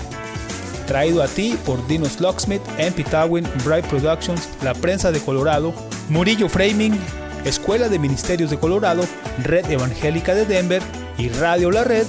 [0.87, 5.73] Traído a ti por Dinos Locksmith, MP Tawin, Bright Productions, La Prensa de Colorado,
[6.09, 6.97] Murillo Framing,
[7.45, 9.03] Escuela de Ministerios de Colorado,
[9.43, 10.81] Red Evangélica de Denver
[11.17, 12.05] y Radio La Red,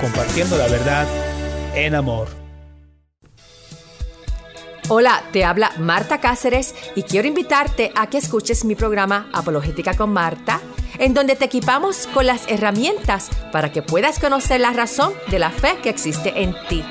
[0.00, 1.06] compartiendo la verdad
[1.74, 2.28] en amor.
[4.88, 10.12] Hola, te habla Marta Cáceres y quiero invitarte a que escuches mi programa Apologética con
[10.12, 10.60] Marta,
[10.98, 15.50] en donde te equipamos con las herramientas para que puedas conocer la razón de la
[15.50, 16.84] fe que existe en ti.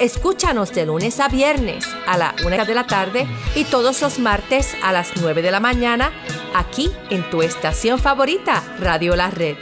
[0.00, 4.74] Escúchanos de lunes a viernes a la una de la tarde y todos los martes
[4.82, 6.10] a las 9 de la mañana
[6.52, 9.56] aquí en tu estación favorita, Radio La Red.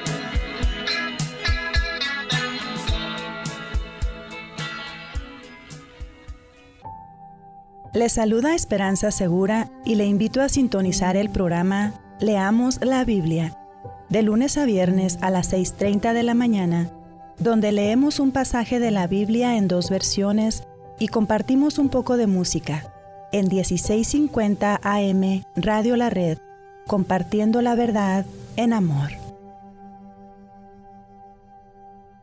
[7.92, 13.58] Le saluda Esperanza Segura y le invito a sintonizar el programa Leamos la Biblia,
[14.08, 16.90] de lunes a viernes a las 6.30 de la mañana,
[17.38, 20.64] donde leemos un pasaje de la Biblia en dos versiones
[20.98, 22.84] y compartimos un poco de música.
[23.32, 26.38] En 1650 AM Radio La Red,
[26.86, 29.10] compartiendo la verdad en amor.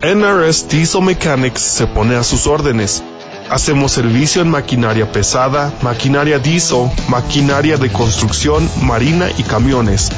[0.02, 3.04] NRS Diesel Mechanics se pone a sus órdenes
[3.50, 10.12] Hacemos servicio en maquinaria pesada, maquinaria diesel, maquinaria de construcción, marina y camiones.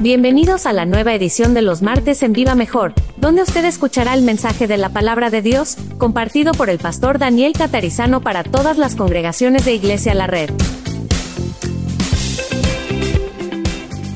[0.00, 4.22] Bienvenidos a la nueva edición de los martes en Viva Mejor, donde usted escuchará el
[4.22, 8.96] mensaje de la palabra de Dios, compartido por el pastor Daniel Catarizano para todas las
[8.96, 10.48] congregaciones de Iglesia La Red.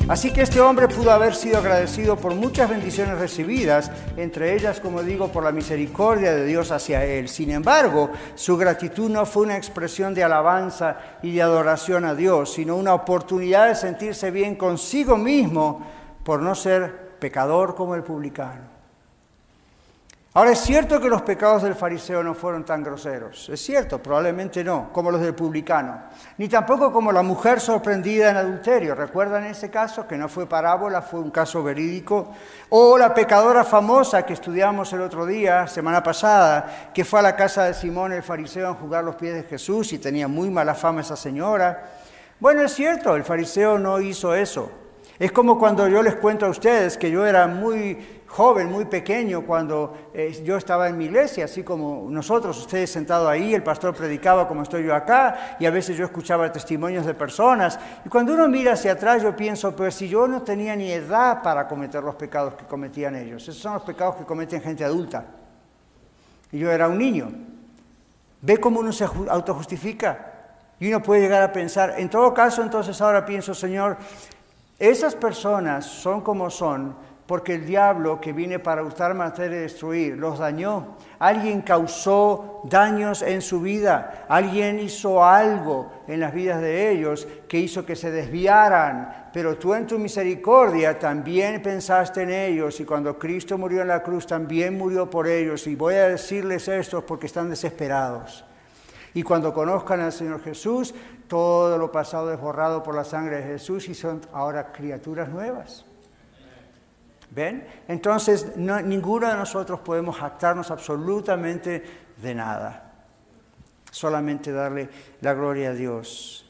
[0.07, 5.01] Así que este hombre pudo haber sido agradecido por muchas bendiciones recibidas, entre ellas, como
[5.01, 7.27] digo, por la misericordia de Dios hacia él.
[7.27, 12.53] Sin embargo, su gratitud no fue una expresión de alabanza y de adoración a Dios,
[12.53, 15.81] sino una oportunidad de sentirse bien consigo mismo
[16.23, 18.74] por no ser pecador como el publicano.
[20.37, 24.65] Ahora es cierto que los pecados del fariseo no fueron tan groseros, es cierto, probablemente
[24.65, 25.97] no, como los del publicano,
[26.37, 30.05] ni tampoco como la mujer sorprendida en adulterio, ¿recuerdan ese caso?
[30.05, 32.33] Que no fue parábola, fue un caso verídico,
[32.67, 37.37] o la pecadora famosa que estudiamos el otro día, semana pasada, que fue a la
[37.37, 40.75] casa de Simón el fariseo a jugar los pies de Jesús y tenía muy mala
[40.75, 41.93] fama esa señora.
[42.41, 44.69] Bueno, es cierto, el fariseo no hizo eso.
[45.17, 49.45] Es como cuando yo les cuento a ustedes que yo era muy joven, muy pequeño,
[49.45, 53.95] cuando eh, yo estaba en mi iglesia, así como nosotros, ustedes sentados ahí, el pastor
[53.95, 57.79] predicaba como estoy yo acá, y a veces yo escuchaba testimonios de personas.
[58.03, 61.41] Y cuando uno mira hacia atrás, yo pienso, pues si yo no tenía ni edad
[61.41, 65.23] para cometer los pecados que cometían ellos, esos son los pecados que cometen gente adulta.
[66.51, 67.31] Y yo era un niño.
[68.41, 70.33] ¿Ve cómo uno se autojustifica?
[70.81, 73.95] Y uno puede llegar a pensar, en todo caso, entonces ahora pienso, Señor,
[74.77, 80.15] esas personas son como son porque el diablo que viene para hurtar, matar y destruir
[80.15, 80.95] los dañó.
[81.17, 87.59] Alguien causó daños en su vida, alguien hizo algo en las vidas de ellos que
[87.59, 93.17] hizo que se desviaran, pero tú en tu misericordia también pensaste en ellos y cuando
[93.17, 97.25] Cristo murió en la cruz también murió por ellos y voy a decirles esto porque
[97.25, 98.45] están desesperados.
[99.15, 100.93] Y cuando conozcan al Señor Jesús,
[101.27, 105.85] todo lo pasado es borrado por la sangre de Jesús y son ahora criaturas nuevas.
[107.35, 107.67] ¿Ven?
[107.89, 111.83] Entonces, ninguno de nosotros podemos jactarnos absolutamente
[112.15, 112.93] de nada.
[113.91, 116.49] Solamente darle la gloria a Dios.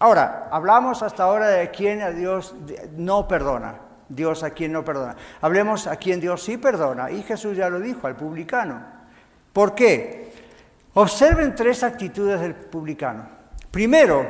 [0.00, 2.52] Ahora, hablamos hasta ahora de quién a Dios
[2.96, 3.76] no perdona.
[4.08, 5.14] Dios a quien no perdona.
[5.40, 7.12] Hablemos a quien Dios sí perdona.
[7.12, 8.82] Y Jesús ya lo dijo, al publicano.
[9.52, 10.32] ¿Por qué?
[10.94, 13.28] Observen tres actitudes del publicano.
[13.70, 14.26] Primero,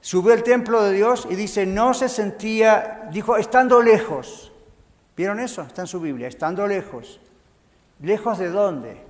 [0.00, 4.52] subió al templo de Dios y dice, no se sentía, dijo, estando lejos.
[5.16, 5.62] ¿Vieron eso?
[5.62, 7.20] Está en su Biblia, estando lejos.
[8.00, 9.02] ¿Lejos de dónde?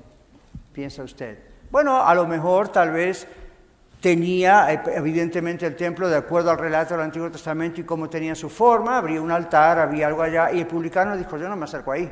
[0.72, 1.38] Piensa usted.
[1.70, 3.26] Bueno, a lo mejor tal vez
[4.00, 8.48] tenía evidentemente el templo de acuerdo al relato del Antiguo Testamento y cómo tenía su
[8.48, 11.90] forma, habría un altar, había algo allá, y el publicano dijo, yo no me acerco
[11.90, 12.08] ahí.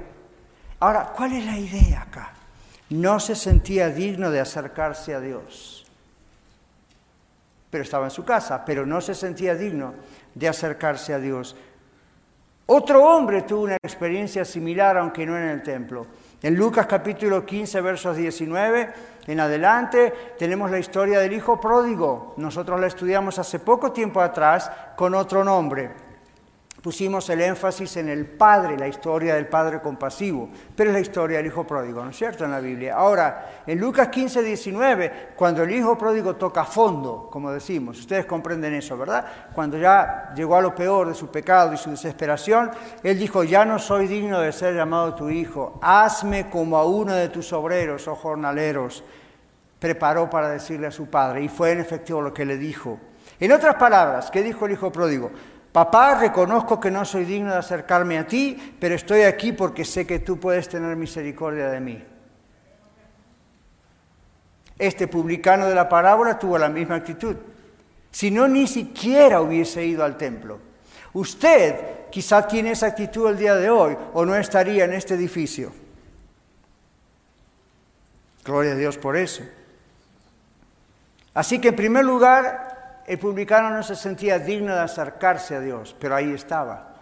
[0.80, 2.32] Ahora, ¿cuál es la idea acá?
[2.90, 5.86] No se sentía digno de acercarse a Dios,
[7.70, 9.94] pero estaba en su casa, pero no se sentía digno
[10.34, 11.56] de acercarse a Dios.
[12.66, 16.06] Otro hombre tuvo una experiencia similar, aunque no en el templo.
[16.42, 18.88] En Lucas capítulo 15, versos 19
[19.26, 22.32] en adelante, tenemos la historia del hijo pródigo.
[22.38, 26.13] Nosotros la estudiamos hace poco tiempo atrás con otro nombre
[26.84, 31.38] pusimos el énfasis en el Padre, la historia del Padre compasivo, pero es la historia
[31.38, 32.94] del Hijo pródigo, ¿no es cierto?, en la Biblia.
[32.94, 38.74] Ahora, en Lucas 15, 19, cuando el Hijo pródigo toca fondo, como decimos, ustedes comprenden
[38.74, 39.24] eso, ¿verdad?
[39.54, 42.70] Cuando ya llegó a lo peor de su pecado y su desesperación,
[43.02, 47.14] Él dijo, ya no soy digno de ser llamado tu Hijo, hazme como a uno
[47.14, 49.02] de tus obreros o oh jornaleros.
[49.78, 52.98] Preparó para decirle a su Padre, y fue en efectivo lo que le dijo.
[53.40, 55.30] En otras palabras, ¿qué dijo el Hijo pródigo?
[55.74, 60.06] Papá, reconozco que no soy digno de acercarme a ti, pero estoy aquí porque sé
[60.06, 62.04] que tú puedes tener misericordia de mí.
[64.78, 67.34] Este publicano de la parábola tuvo la misma actitud.
[68.12, 70.60] Si no, ni siquiera hubiese ido al templo.
[71.12, 75.72] Usted quizá tiene esa actitud el día de hoy o no estaría en este edificio.
[78.44, 79.42] Gloria a Dios por eso.
[81.34, 82.73] Así que en primer lugar,
[83.06, 86.94] el publicano no se sentía digno de acercarse a Dios, pero ahí estaba.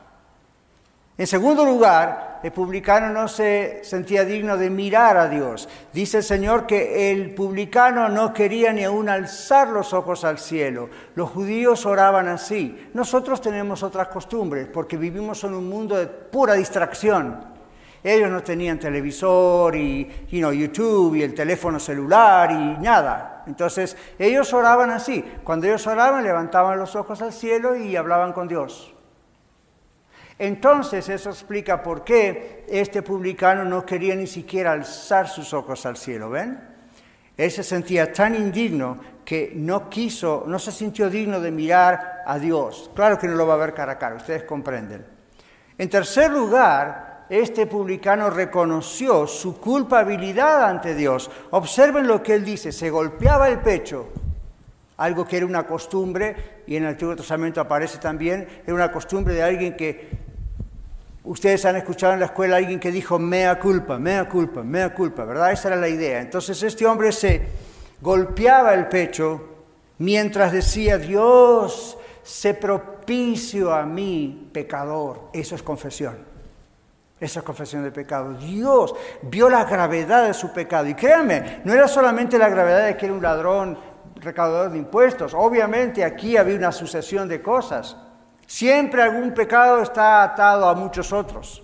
[1.18, 5.68] En segundo lugar, el publicano no se sentía digno de mirar a Dios.
[5.92, 10.88] Dice el Señor que el publicano no quería ni aún alzar los ojos al cielo.
[11.14, 12.90] Los judíos oraban así.
[12.94, 17.44] Nosotros tenemos otras costumbres porque vivimos en un mundo de pura distracción.
[18.02, 23.31] Ellos no tenían televisor y YouTube y el teléfono celular y nada.
[23.46, 25.24] Entonces ellos oraban así.
[25.44, 28.94] Cuando ellos oraban levantaban los ojos al cielo y hablaban con Dios.
[30.38, 35.96] Entonces eso explica por qué este publicano no quería ni siquiera alzar sus ojos al
[35.96, 36.58] cielo, ¿ven?
[37.36, 42.38] Él se sentía tan indigno que no quiso, no se sintió digno de mirar a
[42.38, 42.90] Dios.
[42.94, 45.06] Claro que no lo va a ver cara a cara, ustedes comprenden.
[45.78, 51.30] En tercer lugar, este publicano reconoció su culpabilidad ante Dios.
[51.50, 54.08] Observen lo que él dice, se golpeaba el pecho,
[54.98, 59.32] algo que era una costumbre, y en el Antiguo Testamento aparece también, era una costumbre
[59.32, 60.32] de alguien que
[61.24, 65.24] Ustedes han escuchado en la escuela alguien que dijo mea culpa, mea culpa, mea culpa,
[65.24, 65.52] ¿verdad?
[65.52, 66.20] Esa era la idea.
[66.20, 67.42] Entonces este hombre se
[68.00, 69.40] golpeaba el pecho
[69.98, 75.28] mientras decía, Dios, se propicio a mí, pecador.
[75.32, 76.31] Eso es confesión.
[77.22, 78.34] Esa es confesión de pecado.
[78.34, 80.88] Dios vio la gravedad de su pecado.
[80.88, 83.78] Y créanme, no era solamente la gravedad de que era un ladrón
[84.16, 85.32] recaudador de impuestos.
[85.32, 87.96] Obviamente aquí había una sucesión de cosas.
[88.44, 91.62] Siempre algún pecado está atado a muchos otros.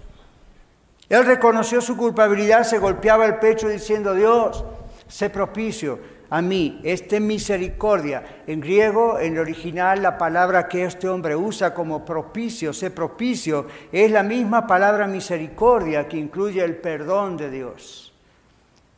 [1.09, 4.65] Él reconoció su culpabilidad, se golpeaba el pecho diciendo, Dios,
[5.09, 5.99] sé propicio
[6.31, 8.43] a mí, este misericordia.
[8.47, 13.67] En griego, en el original, la palabra que este hombre usa como propicio, sé propicio,
[13.91, 18.13] es la misma palabra misericordia que incluye el perdón de Dios.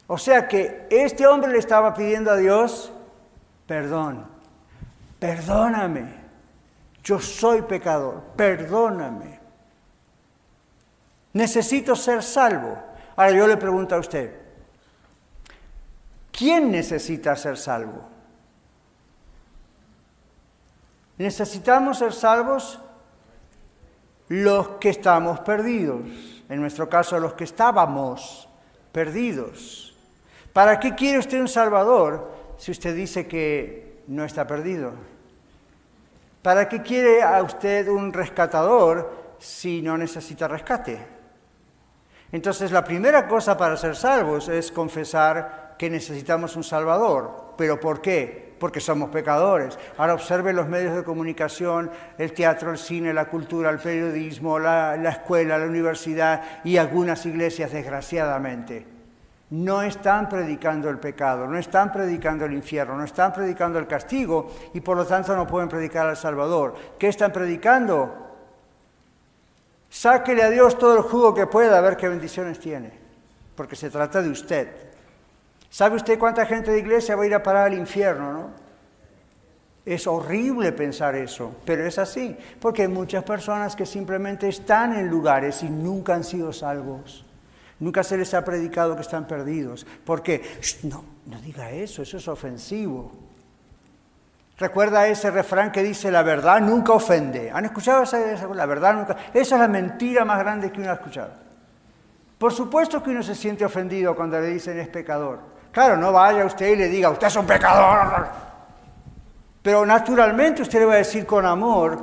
[0.07, 2.93] O sea que este hombre le estaba pidiendo a Dios
[3.71, 4.27] perdón,
[5.21, 6.19] perdóname.
[7.05, 9.39] Yo soy pecador, perdóname.
[11.33, 12.77] Necesito ser salvo.
[13.15, 14.40] Ahora yo le pregunto a usted,
[16.41, 18.09] ¿quién necesita ser salvo?
[21.19, 22.81] Necesitamos ser salvos
[24.29, 26.01] los que estamos perdidos,
[26.49, 28.49] en nuestro caso los que estábamos
[28.91, 29.95] perdidos.
[30.55, 34.93] ¿Para qué quiere usted un Salvador si usted dice que no está perdido?
[36.41, 41.07] ¿Para qué quiere a usted un rescatador si no necesita rescate?
[42.33, 47.55] Entonces la primera cosa para ser salvos es confesar que necesitamos un Salvador.
[47.57, 48.55] ¿Pero por qué?
[48.59, 49.79] Porque somos pecadores.
[49.97, 54.99] Ahora observe los medios de comunicación, el teatro, el cine, la cultura, el periodismo, la,
[54.99, 58.87] la escuela, la universidad y algunas iglesias, desgraciadamente
[59.49, 64.53] no están predicando el pecado, no están predicando el infierno, no están predicando el castigo
[64.75, 66.75] y por lo tanto no pueden predicar al Salvador.
[66.99, 68.37] ¿Qué están predicando?
[69.89, 72.93] Sáquele a Dios todo el jugo que pueda a ver qué bendiciones tiene,
[73.57, 74.90] porque se trata de usted.
[75.71, 78.51] ¿Sabe usted cuánta gente de iglesia va a ir a parar al infierno, no?
[79.87, 85.09] Es horrible pensar eso, pero es así, porque hay muchas personas que simplemente están en
[85.09, 87.25] lugares y nunca han sido salvos.
[87.79, 89.87] Nunca se les ha predicado que están perdidos.
[90.05, 90.43] Porque,
[90.83, 93.11] no, no diga eso, eso es ofensivo.
[94.59, 97.51] Recuerda ese refrán que dice, la verdad nunca ofende.
[97.51, 98.19] ¿Han escuchado esa,
[98.55, 99.17] La verdad nunca...
[99.33, 101.33] Esa es la mentira más grande que uno ha escuchado.
[102.37, 105.60] Por supuesto que uno se siente ofendido cuando le dicen es pecador.
[105.73, 108.29] Claro, no vaya usted y le diga, usted es un pecador.
[109.63, 111.99] Pero naturalmente usted le va a decir con amor,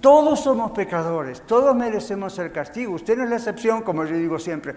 [0.00, 2.94] todos somos pecadores, todos merecemos el castigo.
[2.94, 4.74] Usted no es la excepción, como yo digo siempre.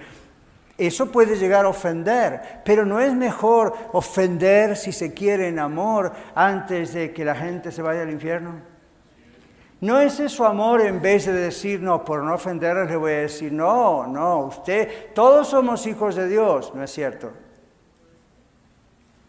[0.78, 6.12] Eso puede llegar a ofender, pero no es mejor ofender si se quiere en amor
[6.34, 8.56] antes de que la gente se vaya al infierno.
[9.82, 13.18] ¿No es eso amor en vez de decir, no, por no ofenderles le voy a
[13.18, 17.32] decir, no, no, usted, todos somos hijos de Dios, ¿no es cierto?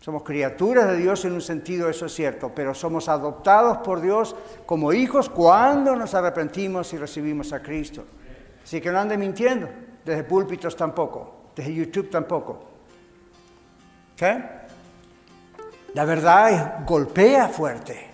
[0.04, 4.36] Somos criaturas de Dios en un sentido, eso es cierto, pero somos adoptados por Dios
[4.66, 8.04] como hijos cuando nos arrepentimos y recibimos a Cristo.
[8.62, 9.66] Así que no ande mintiendo
[10.04, 12.64] desde púlpitos tampoco, desde YouTube tampoco.
[15.94, 18.10] La verdad golpea fuerte.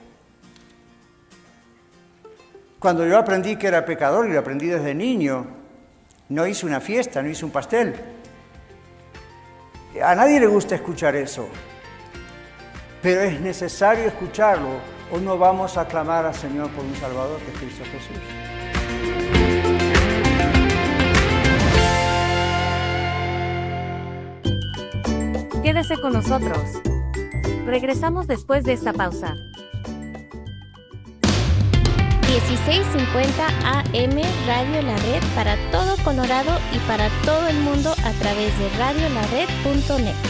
[2.78, 5.45] Cuando yo aprendí que era pecador y lo aprendí desde niño,
[6.28, 7.97] no hice una fiesta, no hice un pastel.
[10.01, 11.49] A nadie le gusta escuchar eso,
[13.03, 14.80] pero es necesario escucharlo
[15.11, 18.18] o no vamos a clamar al Señor por un Salvador que es Cristo Jesús.
[25.62, 26.59] Quédese con nosotros.
[27.66, 29.36] Regresamos después de esta pausa.
[32.30, 38.57] 1650 AM Radio La Red para todo Colorado y para todo el mundo a través
[38.59, 40.30] de radiolared.net.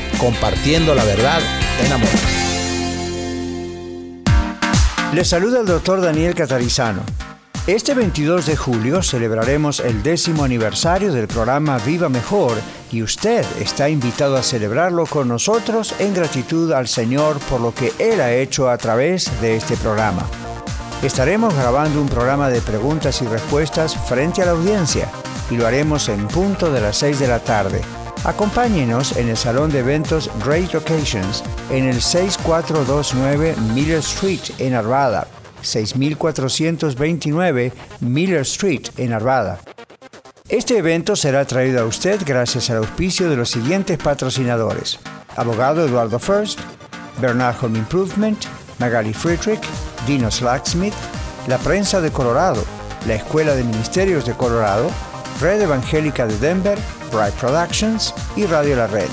[0.21, 1.39] compartiendo la verdad
[1.83, 2.09] en amor.
[5.13, 7.01] Le saluda el doctor Daniel Catarizano.
[7.65, 12.53] Este 22 de julio celebraremos el décimo aniversario del programa Viva Mejor
[12.91, 17.91] y usted está invitado a celebrarlo con nosotros en gratitud al Señor por lo que
[17.97, 20.23] Él ha hecho a través de este programa.
[21.01, 25.09] Estaremos grabando un programa de preguntas y respuestas frente a la audiencia
[25.49, 27.81] y lo haremos en punto de las 6 de la tarde.
[28.23, 35.25] Acompáñenos en el Salón de Eventos Great Occasions en el 6429 Miller Street en Arvada
[35.63, 39.59] 6429 Miller Street en Arvada.
[40.49, 44.99] Este evento será traído a usted gracias al auspicio de los siguientes patrocinadores.
[45.35, 46.59] Abogado Eduardo First,
[47.19, 48.37] Bernard Home Improvement,
[48.77, 49.63] Magali Friedrich,
[50.05, 50.93] Dino Slacksmith,
[51.47, 52.63] La Prensa de Colorado,
[53.07, 54.91] la Escuela de Ministerios de Colorado,
[55.41, 56.77] Red Evangélica de Denver,
[57.11, 59.09] Bright Productions y Radio La Red.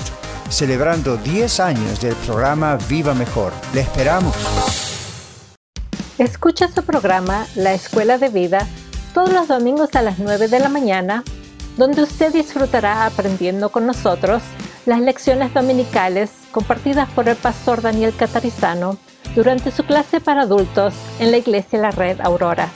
[0.47, 3.51] Celebrando 10 años del programa Viva Mejor.
[3.73, 4.35] Le esperamos.
[6.19, 8.67] Escucha su programa La Escuela de Vida
[9.15, 11.23] todos los domingos a las 9 de la mañana,
[11.77, 14.43] donde usted disfrutará aprendiendo con nosotros
[14.85, 18.99] las lecciones dominicales compartidas por el pastor Daniel Catarizano
[19.33, 22.69] durante su clase para adultos en la Iglesia La Red Aurora.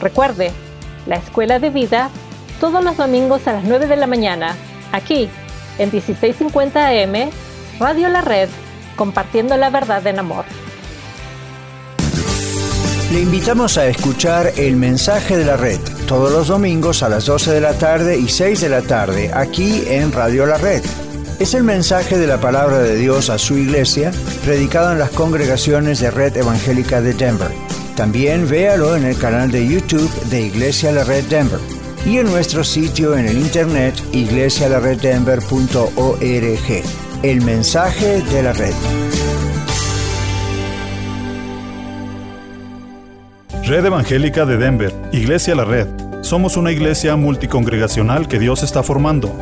[0.00, 0.52] Recuerde,
[1.06, 2.10] La Escuela de Vida
[2.60, 4.56] todos los domingos a las 9 de la mañana,
[4.92, 5.28] aquí
[5.78, 7.30] en 1650 AM,
[7.78, 8.48] Radio La Red,
[8.96, 10.44] compartiendo la verdad en amor.
[13.12, 15.78] Le invitamos a escuchar el mensaje de la red
[16.08, 19.84] todos los domingos a las 12 de la tarde y 6 de la tarde aquí
[19.86, 20.82] en Radio La Red.
[21.38, 24.10] Es el mensaje de la palabra de Dios a su iglesia,
[24.44, 27.50] predicado en las congregaciones de Red Evangélica de Denver.
[27.94, 31.75] También véalo en el canal de YouTube de Iglesia La Red Denver
[32.06, 36.82] y en nuestro sitio en el internet iglesialareddenver.org.
[37.22, 38.74] El mensaje de la red.
[43.64, 45.88] Red Evangélica de Denver, Iglesia La Red.
[46.22, 49.36] Somos una iglesia multicongregacional que Dios está formando.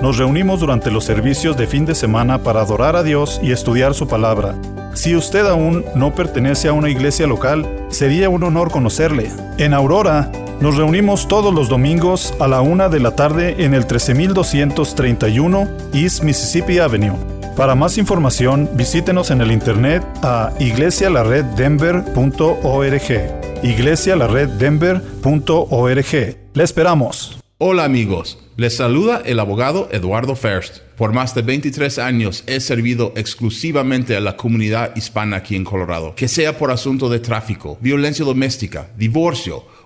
[0.00, 3.94] Nos reunimos durante los servicios de fin de semana para adorar a Dios y estudiar
[3.94, 4.54] su palabra.
[4.94, 9.32] Si usted aún no pertenece a una iglesia local, sería un honor conocerle.
[9.58, 10.30] En Aurora,
[10.60, 16.22] nos reunimos todos los domingos a la una de la tarde en el 13231 East
[16.22, 17.16] Mississippi Avenue.
[17.56, 26.36] Para más información, visítenos en el internet a iglesialareddenver.org iglesialareddenver.org.
[26.54, 27.38] Le esperamos.
[27.60, 30.78] Hola amigos, les saluda el abogado Eduardo First.
[30.96, 36.14] Por más de 23 años he servido exclusivamente a la comunidad hispana aquí en Colorado,
[36.14, 39.64] que sea por asunto de tráfico, violencia doméstica, divorcio,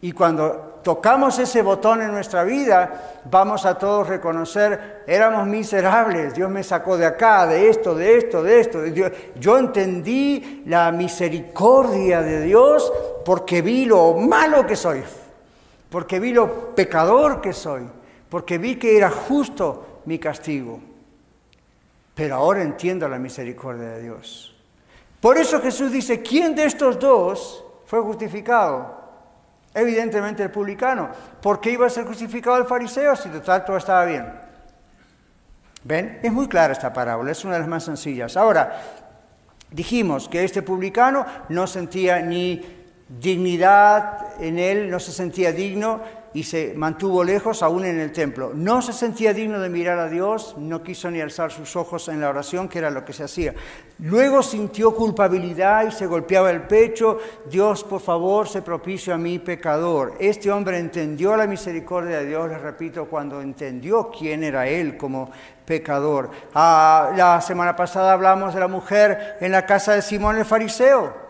[0.00, 6.50] Y cuando tocamos ese botón en nuestra vida, vamos a todos reconocer, éramos miserables, Dios
[6.50, 8.80] me sacó de acá, de esto, de esto, de esto.
[9.38, 12.92] Yo entendí la misericordia de Dios
[13.24, 15.02] porque vi lo malo que soy,
[15.88, 17.82] porque vi lo pecador que soy
[18.34, 20.80] porque vi que era justo mi castigo.
[22.16, 24.56] Pero ahora entiendo la misericordia de Dios.
[25.20, 28.92] Por eso Jesús dice, ¿quién de estos dos fue justificado?
[29.72, 31.10] Evidentemente el publicano.
[31.40, 34.26] ¿Por qué iba a ser justificado el fariseo si total todo estaba bien?
[35.84, 36.18] ¿Ven?
[36.20, 38.36] Es muy clara esta parábola, es una de las más sencillas.
[38.36, 38.82] Ahora,
[39.70, 42.60] dijimos que este publicano no sentía ni
[43.08, 48.50] dignidad en él, no se sentía digno y se mantuvo lejos aún en el templo.
[48.52, 52.20] No se sentía digno de mirar a Dios, no quiso ni alzar sus ojos en
[52.20, 53.54] la oración, que era lo que se hacía.
[54.00, 57.18] Luego sintió culpabilidad y se golpeaba el pecho,
[57.48, 60.14] Dios por favor se propicio a mí pecador.
[60.18, 65.30] Este hombre entendió la misericordia de Dios, les repito, cuando entendió quién era él como
[65.64, 66.30] pecador.
[66.52, 71.24] Ah, la semana pasada hablamos de la mujer en la casa de Simón el fariseo.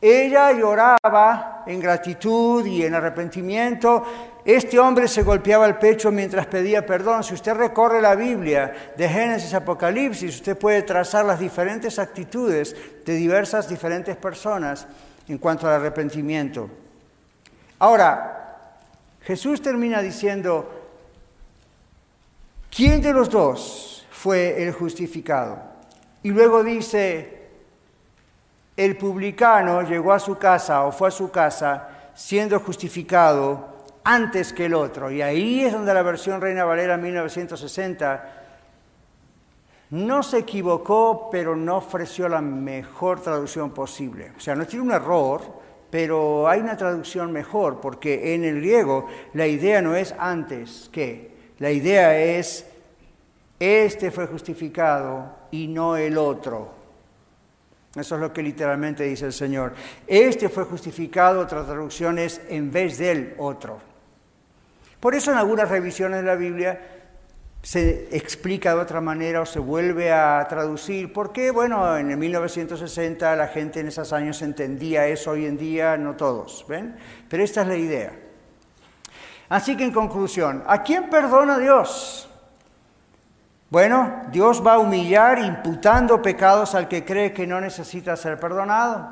[0.00, 4.04] Ella lloraba en gratitud y en arrepentimiento
[4.48, 7.22] este hombre se golpeaba el pecho mientras pedía perdón.
[7.22, 12.74] Si usted recorre la Biblia de Génesis a Apocalipsis, usted puede trazar las diferentes actitudes
[13.04, 14.86] de diversas diferentes personas
[15.28, 16.70] en cuanto al arrepentimiento.
[17.78, 18.70] Ahora,
[19.20, 20.88] Jesús termina diciendo,
[22.74, 25.58] ¿quién de los dos fue el justificado?
[26.22, 27.50] Y luego dice,
[28.78, 33.67] el publicano llegó a su casa o fue a su casa siendo justificado
[34.08, 35.10] antes que el otro.
[35.10, 38.44] Y ahí es donde la versión Reina Valera 1960
[39.90, 44.32] no se equivocó, pero no ofreció la mejor traducción posible.
[44.34, 45.42] O sea, no tiene un error,
[45.90, 51.52] pero hay una traducción mejor, porque en el griego la idea no es antes que,
[51.58, 52.64] la idea es,
[53.60, 56.70] este fue justificado y no el otro.
[57.94, 59.74] Eso es lo que literalmente dice el Señor.
[60.06, 63.88] Este fue justificado, otra traducción es en vez del otro.
[65.00, 66.80] Por eso en algunas revisiones de la Biblia
[67.62, 71.12] se explica de otra manera o se vuelve a traducir.
[71.12, 75.96] porque Bueno, en el 1960 la gente en esos años entendía eso, hoy en día
[75.96, 76.96] no todos, ¿ven?
[77.28, 78.12] Pero esta es la idea.
[79.48, 82.28] Así que en conclusión, ¿a quién perdona Dios?
[83.70, 89.10] Bueno, Dios va a humillar imputando pecados al que cree que no necesita ser perdonado.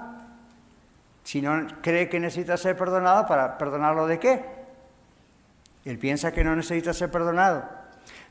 [1.24, 4.55] Si no cree que necesita ser perdonado, ¿para perdonarlo de qué?
[5.86, 7.64] Él piensa que no necesita ser perdonado.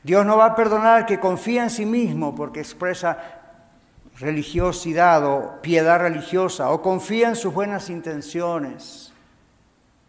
[0.02, 3.18] Dios no va a perdonar que confía en sí mismo porque expresa
[4.18, 9.10] religiosidad o piedad religiosa o confía en sus buenas intenciones,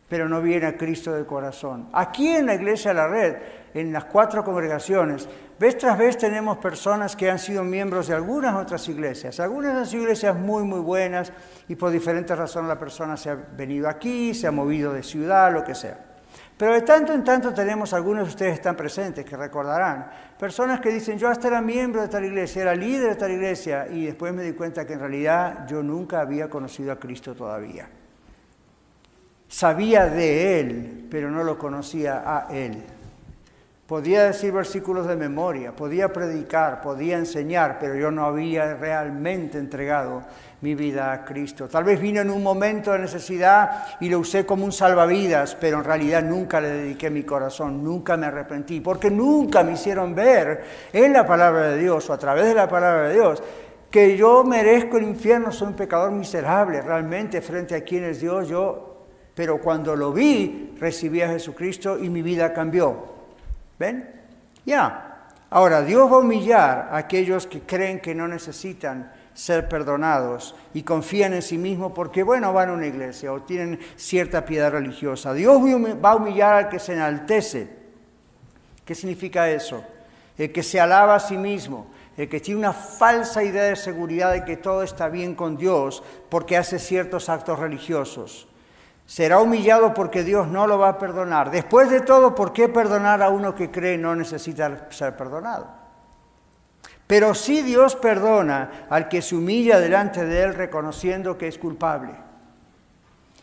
[0.10, 1.88] pero no viene a Cristo de corazón.
[1.94, 3.36] Aquí en la iglesia de la red,
[3.74, 8.56] en las cuatro congregaciones, vez tras vez tenemos personas que han sido miembros de algunas
[8.56, 11.32] otras iglesias, algunas de las iglesias muy, muy buenas
[11.70, 15.54] y por diferentes razones la persona se ha venido aquí, se ha movido de ciudad,
[15.54, 16.07] lo que sea.
[16.58, 20.90] Pero de tanto en tanto tenemos, algunos de ustedes están presentes, que recordarán, personas que
[20.90, 24.34] dicen, yo hasta era miembro de tal iglesia, era líder de tal iglesia, y después
[24.34, 27.88] me di cuenta que en realidad yo nunca había conocido a Cristo todavía.
[29.48, 32.84] Sabía de Él, pero no lo conocía a Él.
[33.88, 40.24] Podía decir versículos de memoria, podía predicar, podía enseñar, pero yo no había realmente entregado
[40.60, 41.70] mi vida a Cristo.
[41.70, 45.78] Tal vez vino en un momento de necesidad y lo usé como un salvavidas, pero
[45.78, 50.66] en realidad nunca le dediqué mi corazón, nunca me arrepentí, porque nunca me hicieron ver
[50.92, 53.42] en la palabra de Dios o a través de la palabra de Dios
[53.90, 58.50] que yo merezco el infierno, soy un pecador miserable realmente frente a quien es Dios,
[58.50, 63.17] yo, pero cuando lo vi, recibí a Jesucristo y mi vida cambió.
[63.80, 64.10] ¿Ven?
[64.66, 65.30] Ya.
[65.50, 70.82] Ahora, Dios va a humillar a aquellos que creen que no necesitan ser perdonados y
[70.82, 75.34] confían en sí mismos porque, bueno, van a una iglesia o tienen cierta piedad religiosa.
[75.34, 77.70] Dios va a humillar al que se enaltece.
[78.84, 79.84] ¿Qué significa eso?
[80.38, 84.34] El que se alaba a sí mismo, el que tiene una falsa idea de seguridad
[84.34, 88.48] de que todo está bien con Dios porque hace ciertos actos religiosos.
[89.08, 91.50] Será humillado porque Dios no lo va a perdonar.
[91.50, 95.68] Después de todo, ¿por qué perdonar a uno que cree no necesita ser perdonado?
[97.08, 102.12] Pero sí Dios perdona al que se humilla delante de Él reconociendo que es culpable.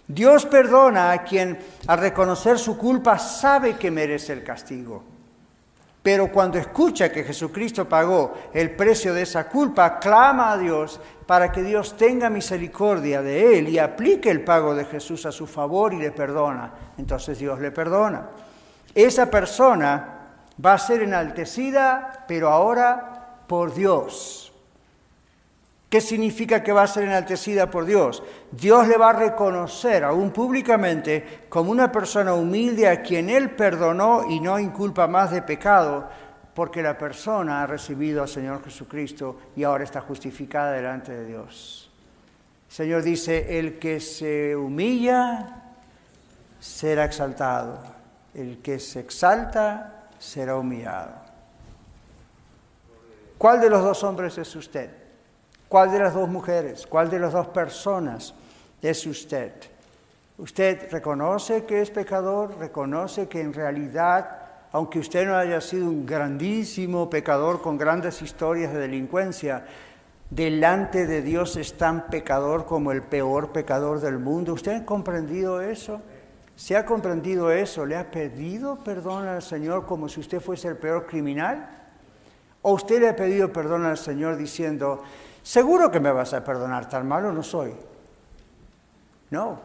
[0.07, 5.14] Dios perdona a quien al reconocer su culpa sabe que merece el castigo.
[6.05, 11.50] Pero cuando escucha que Jesucristo pagó el precio de esa culpa, clama a Dios para
[11.50, 15.94] que Dios tenga misericordia de él y aplique el pago de Jesús a su favor
[15.94, 16.70] y le perdona.
[16.98, 18.28] Entonces Dios le perdona.
[18.94, 20.26] Esa persona
[20.62, 24.43] va a ser enaltecida, pero ahora por Dios.
[25.95, 28.20] ¿Qué significa que va a ser enaltecida por Dios?
[28.51, 34.28] Dios le va a reconocer aún públicamente como una persona humilde a quien Él perdonó
[34.28, 36.09] y no inculpa más de pecado,
[36.53, 41.92] porque la persona ha recibido al Señor Jesucristo y ahora está justificada delante de Dios.
[42.70, 45.62] El Señor dice, el que se humilla
[46.59, 47.78] será exaltado,
[48.34, 51.12] el que se exalta será humillado.
[53.38, 55.03] ¿Cuál de los dos hombres es usted?
[55.69, 58.35] ¿Cuál de las dos mujeres, cuál de las dos personas
[58.81, 59.53] es usted?
[60.37, 64.29] Usted reconoce que es pecador, reconoce que en realidad,
[64.73, 69.65] aunque usted no haya sido un grandísimo pecador con grandes historias de delincuencia,
[70.31, 74.55] delante de Dios es tan pecador como el peor pecador del mundo.
[74.55, 76.01] ¿Usted ha comprendido eso?
[76.57, 77.87] ¿Se ha comprendido eso?
[77.87, 81.69] ¿Le ha pedido perdón al Señor como si usted fuese el peor criminal?
[82.62, 85.03] ¿O usted le ha pedido perdón al Señor diciendo,
[85.45, 87.74] Seguro que me vas a perdonar, tan malo no soy.
[89.30, 89.61] No,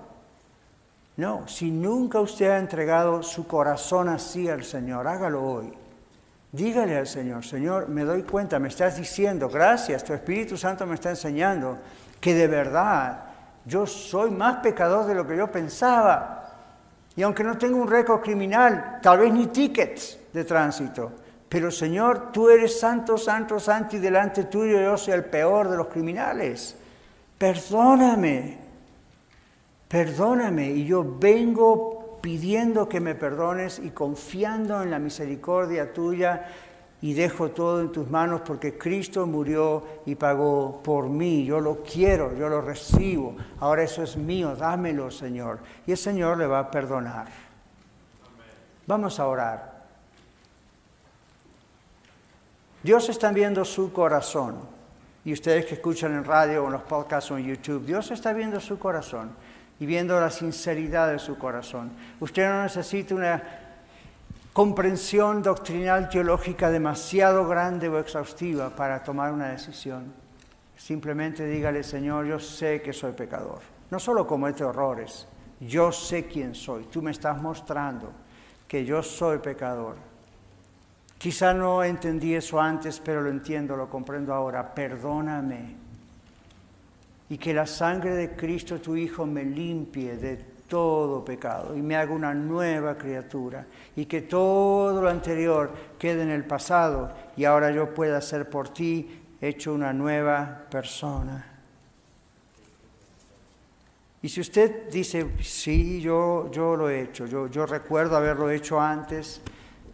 [1.15, 5.73] no, si nunca usted ha entregado su corazón así al Señor, hágalo hoy.
[6.51, 10.95] Dígale al Señor, Señor, me doy cuenta, me estás diciendo, gracias, tu Espíritu Santo me
[10.95, 11.77] está enseñando
[12.19, 13.23] que de verdad
[13.65, 16.49] yo soy más pecador de lo que yo pensaba.
[17.15, 21.11] Y aunque no tengo un récord criminal, tal vez ni tickets de tránsito,
[21.50, 25.78] pero Señor, tú eres santo, santo, santo y delante tuyo yo soy el peor de
[25.78, 26.78] los criminales.
[27.39, 28.60] Perdóname,
[29.88, 30.70] perdóname.
[30.70, 36.45] Y yo vengo pidiendo que me perdones y confiando en la misericordia tuya
[37.02, 41.45] y dejo todo en tus manos porque Cristo murió y pagó por mí.
[41.45, 43.36] Yo lo quiero, yo lo recibo.
[43.60, 45.60] Ahora eso es mío, dámelo, Señor.
[45.88, 47.28] Y el Señor le va a perdonar.
[48.86, 49.78] Vamos a orar.
[52.82, 54.55] Dios está viendo su corazón.
[55.25, 58.32] Y ustedes que escuchan en radio o en los podcasts o en YouTube, Dios está
[58.32, 59.32] viendo su corazón
[59.80, 61.91] y viendo la sinceridad de su corazón.
[62.19, 63.43] Usted no necesita una
[64.53, 70.13] comprensión doctrinal teológica demasiado grande o exhaustiva para tomar una decisión.
[70.77, 73.59] Simplemente dígale, Señor, yo sé que soy pecador.
[73.91, 75.27] No solo cometo errores,
[75.59, 76.86] yo sé quién soy.
[76.86, 78.11] Tú me estás mostrando
[78.67, 80.09] que yo soy pecador
[81.20, 84.74] Quizá no entendí eso antes, pero lo entiendo, lo comprendo ahora.
[84.74, 85.76] Perdóname.
[87.30, 90.38] Y que la sangre de Cristo, tu Hijo, me limpie de
[90.70, 93.65] todo pecado y me haga una nueva criatura.
[93.97, 98.70] Y que todo lo anterior quede en el pasado y ahora yo pueda ser por
[98.70, 101.45] ti hecho una nueva persona.
[104.22, 108.80] Y si usted dice, sí, yo, yo lo he hecho, yo, yo recuerdo haberlo hecho
[108.80, 109.41] antes,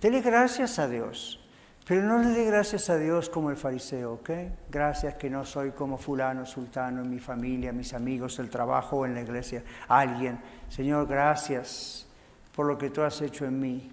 [0.01, 1.39] Dele gracias a Dios,
[1.87, 4.29] pero no le dé gracias a Dios como el fariseo, ¿ok?
[4.69, 9.13] Gracias que no soy como fulano, sultano, en mi familia, mis amigos, el trabajo en
[9.13, 10.39] la iglesia, alguien.
[10.69, 12.07] Señor, gracias
[12.55, 13.91] por lo que tú has hecho en mí.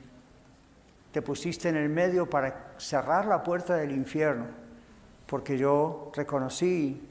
[1.12, 4.46] Te pusiste en el medio para cerrar la puerta del infierno,
[5.26, 7.09] porque yo reconocí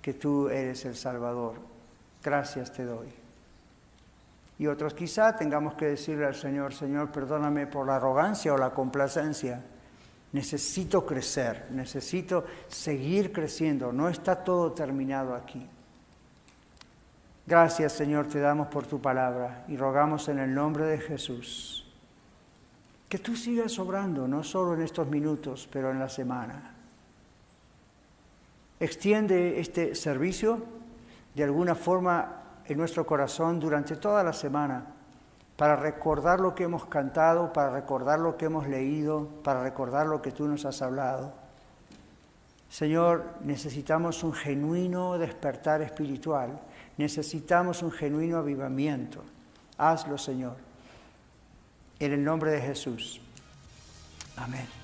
[0.00, 1.54] que tú eres el Salvador.
[2.22, 3.23] Gracias te doy.
[4.64, 8.70] Y otros quizá tengamos que decirle al Señor, Señor, perdóname por la arrogancia o la
[8.70, 9.62] complacencia.
[10.32, 13.92] Necesito crecer, necesito seguir creciendo.
[13.92, 15.68] No está todo terminado aquí.
[17.46, 21.86] Gracias, Señor, te damos por tu palabra y rogamos en el nombre de Jesús
[23.06, 26.74] que tú sigas obrando, no solo en estos minutos, pero en la semana.
[28.80, 30.64] Extiende este servicio
[31.34, 34.86] de alguna forma en nuestro corazón durante toda la semana
[35.56, 40.20] para recordar lo que hemos cantado, para recordar lo que hemos leído, para recordar lo
[40.20, 41.32] que tú nos has hablado.
[42.68, 46.60] Señor, necesitamos un genuino despertar espiritual,
[46.96, 49.22] necesitamos un genuino avivamiento.
[49.78, 50.56] Hazlo, Señor.
[52.00, 53.20] En el nombre de Jesús.
[54.36, 54.83] Amén.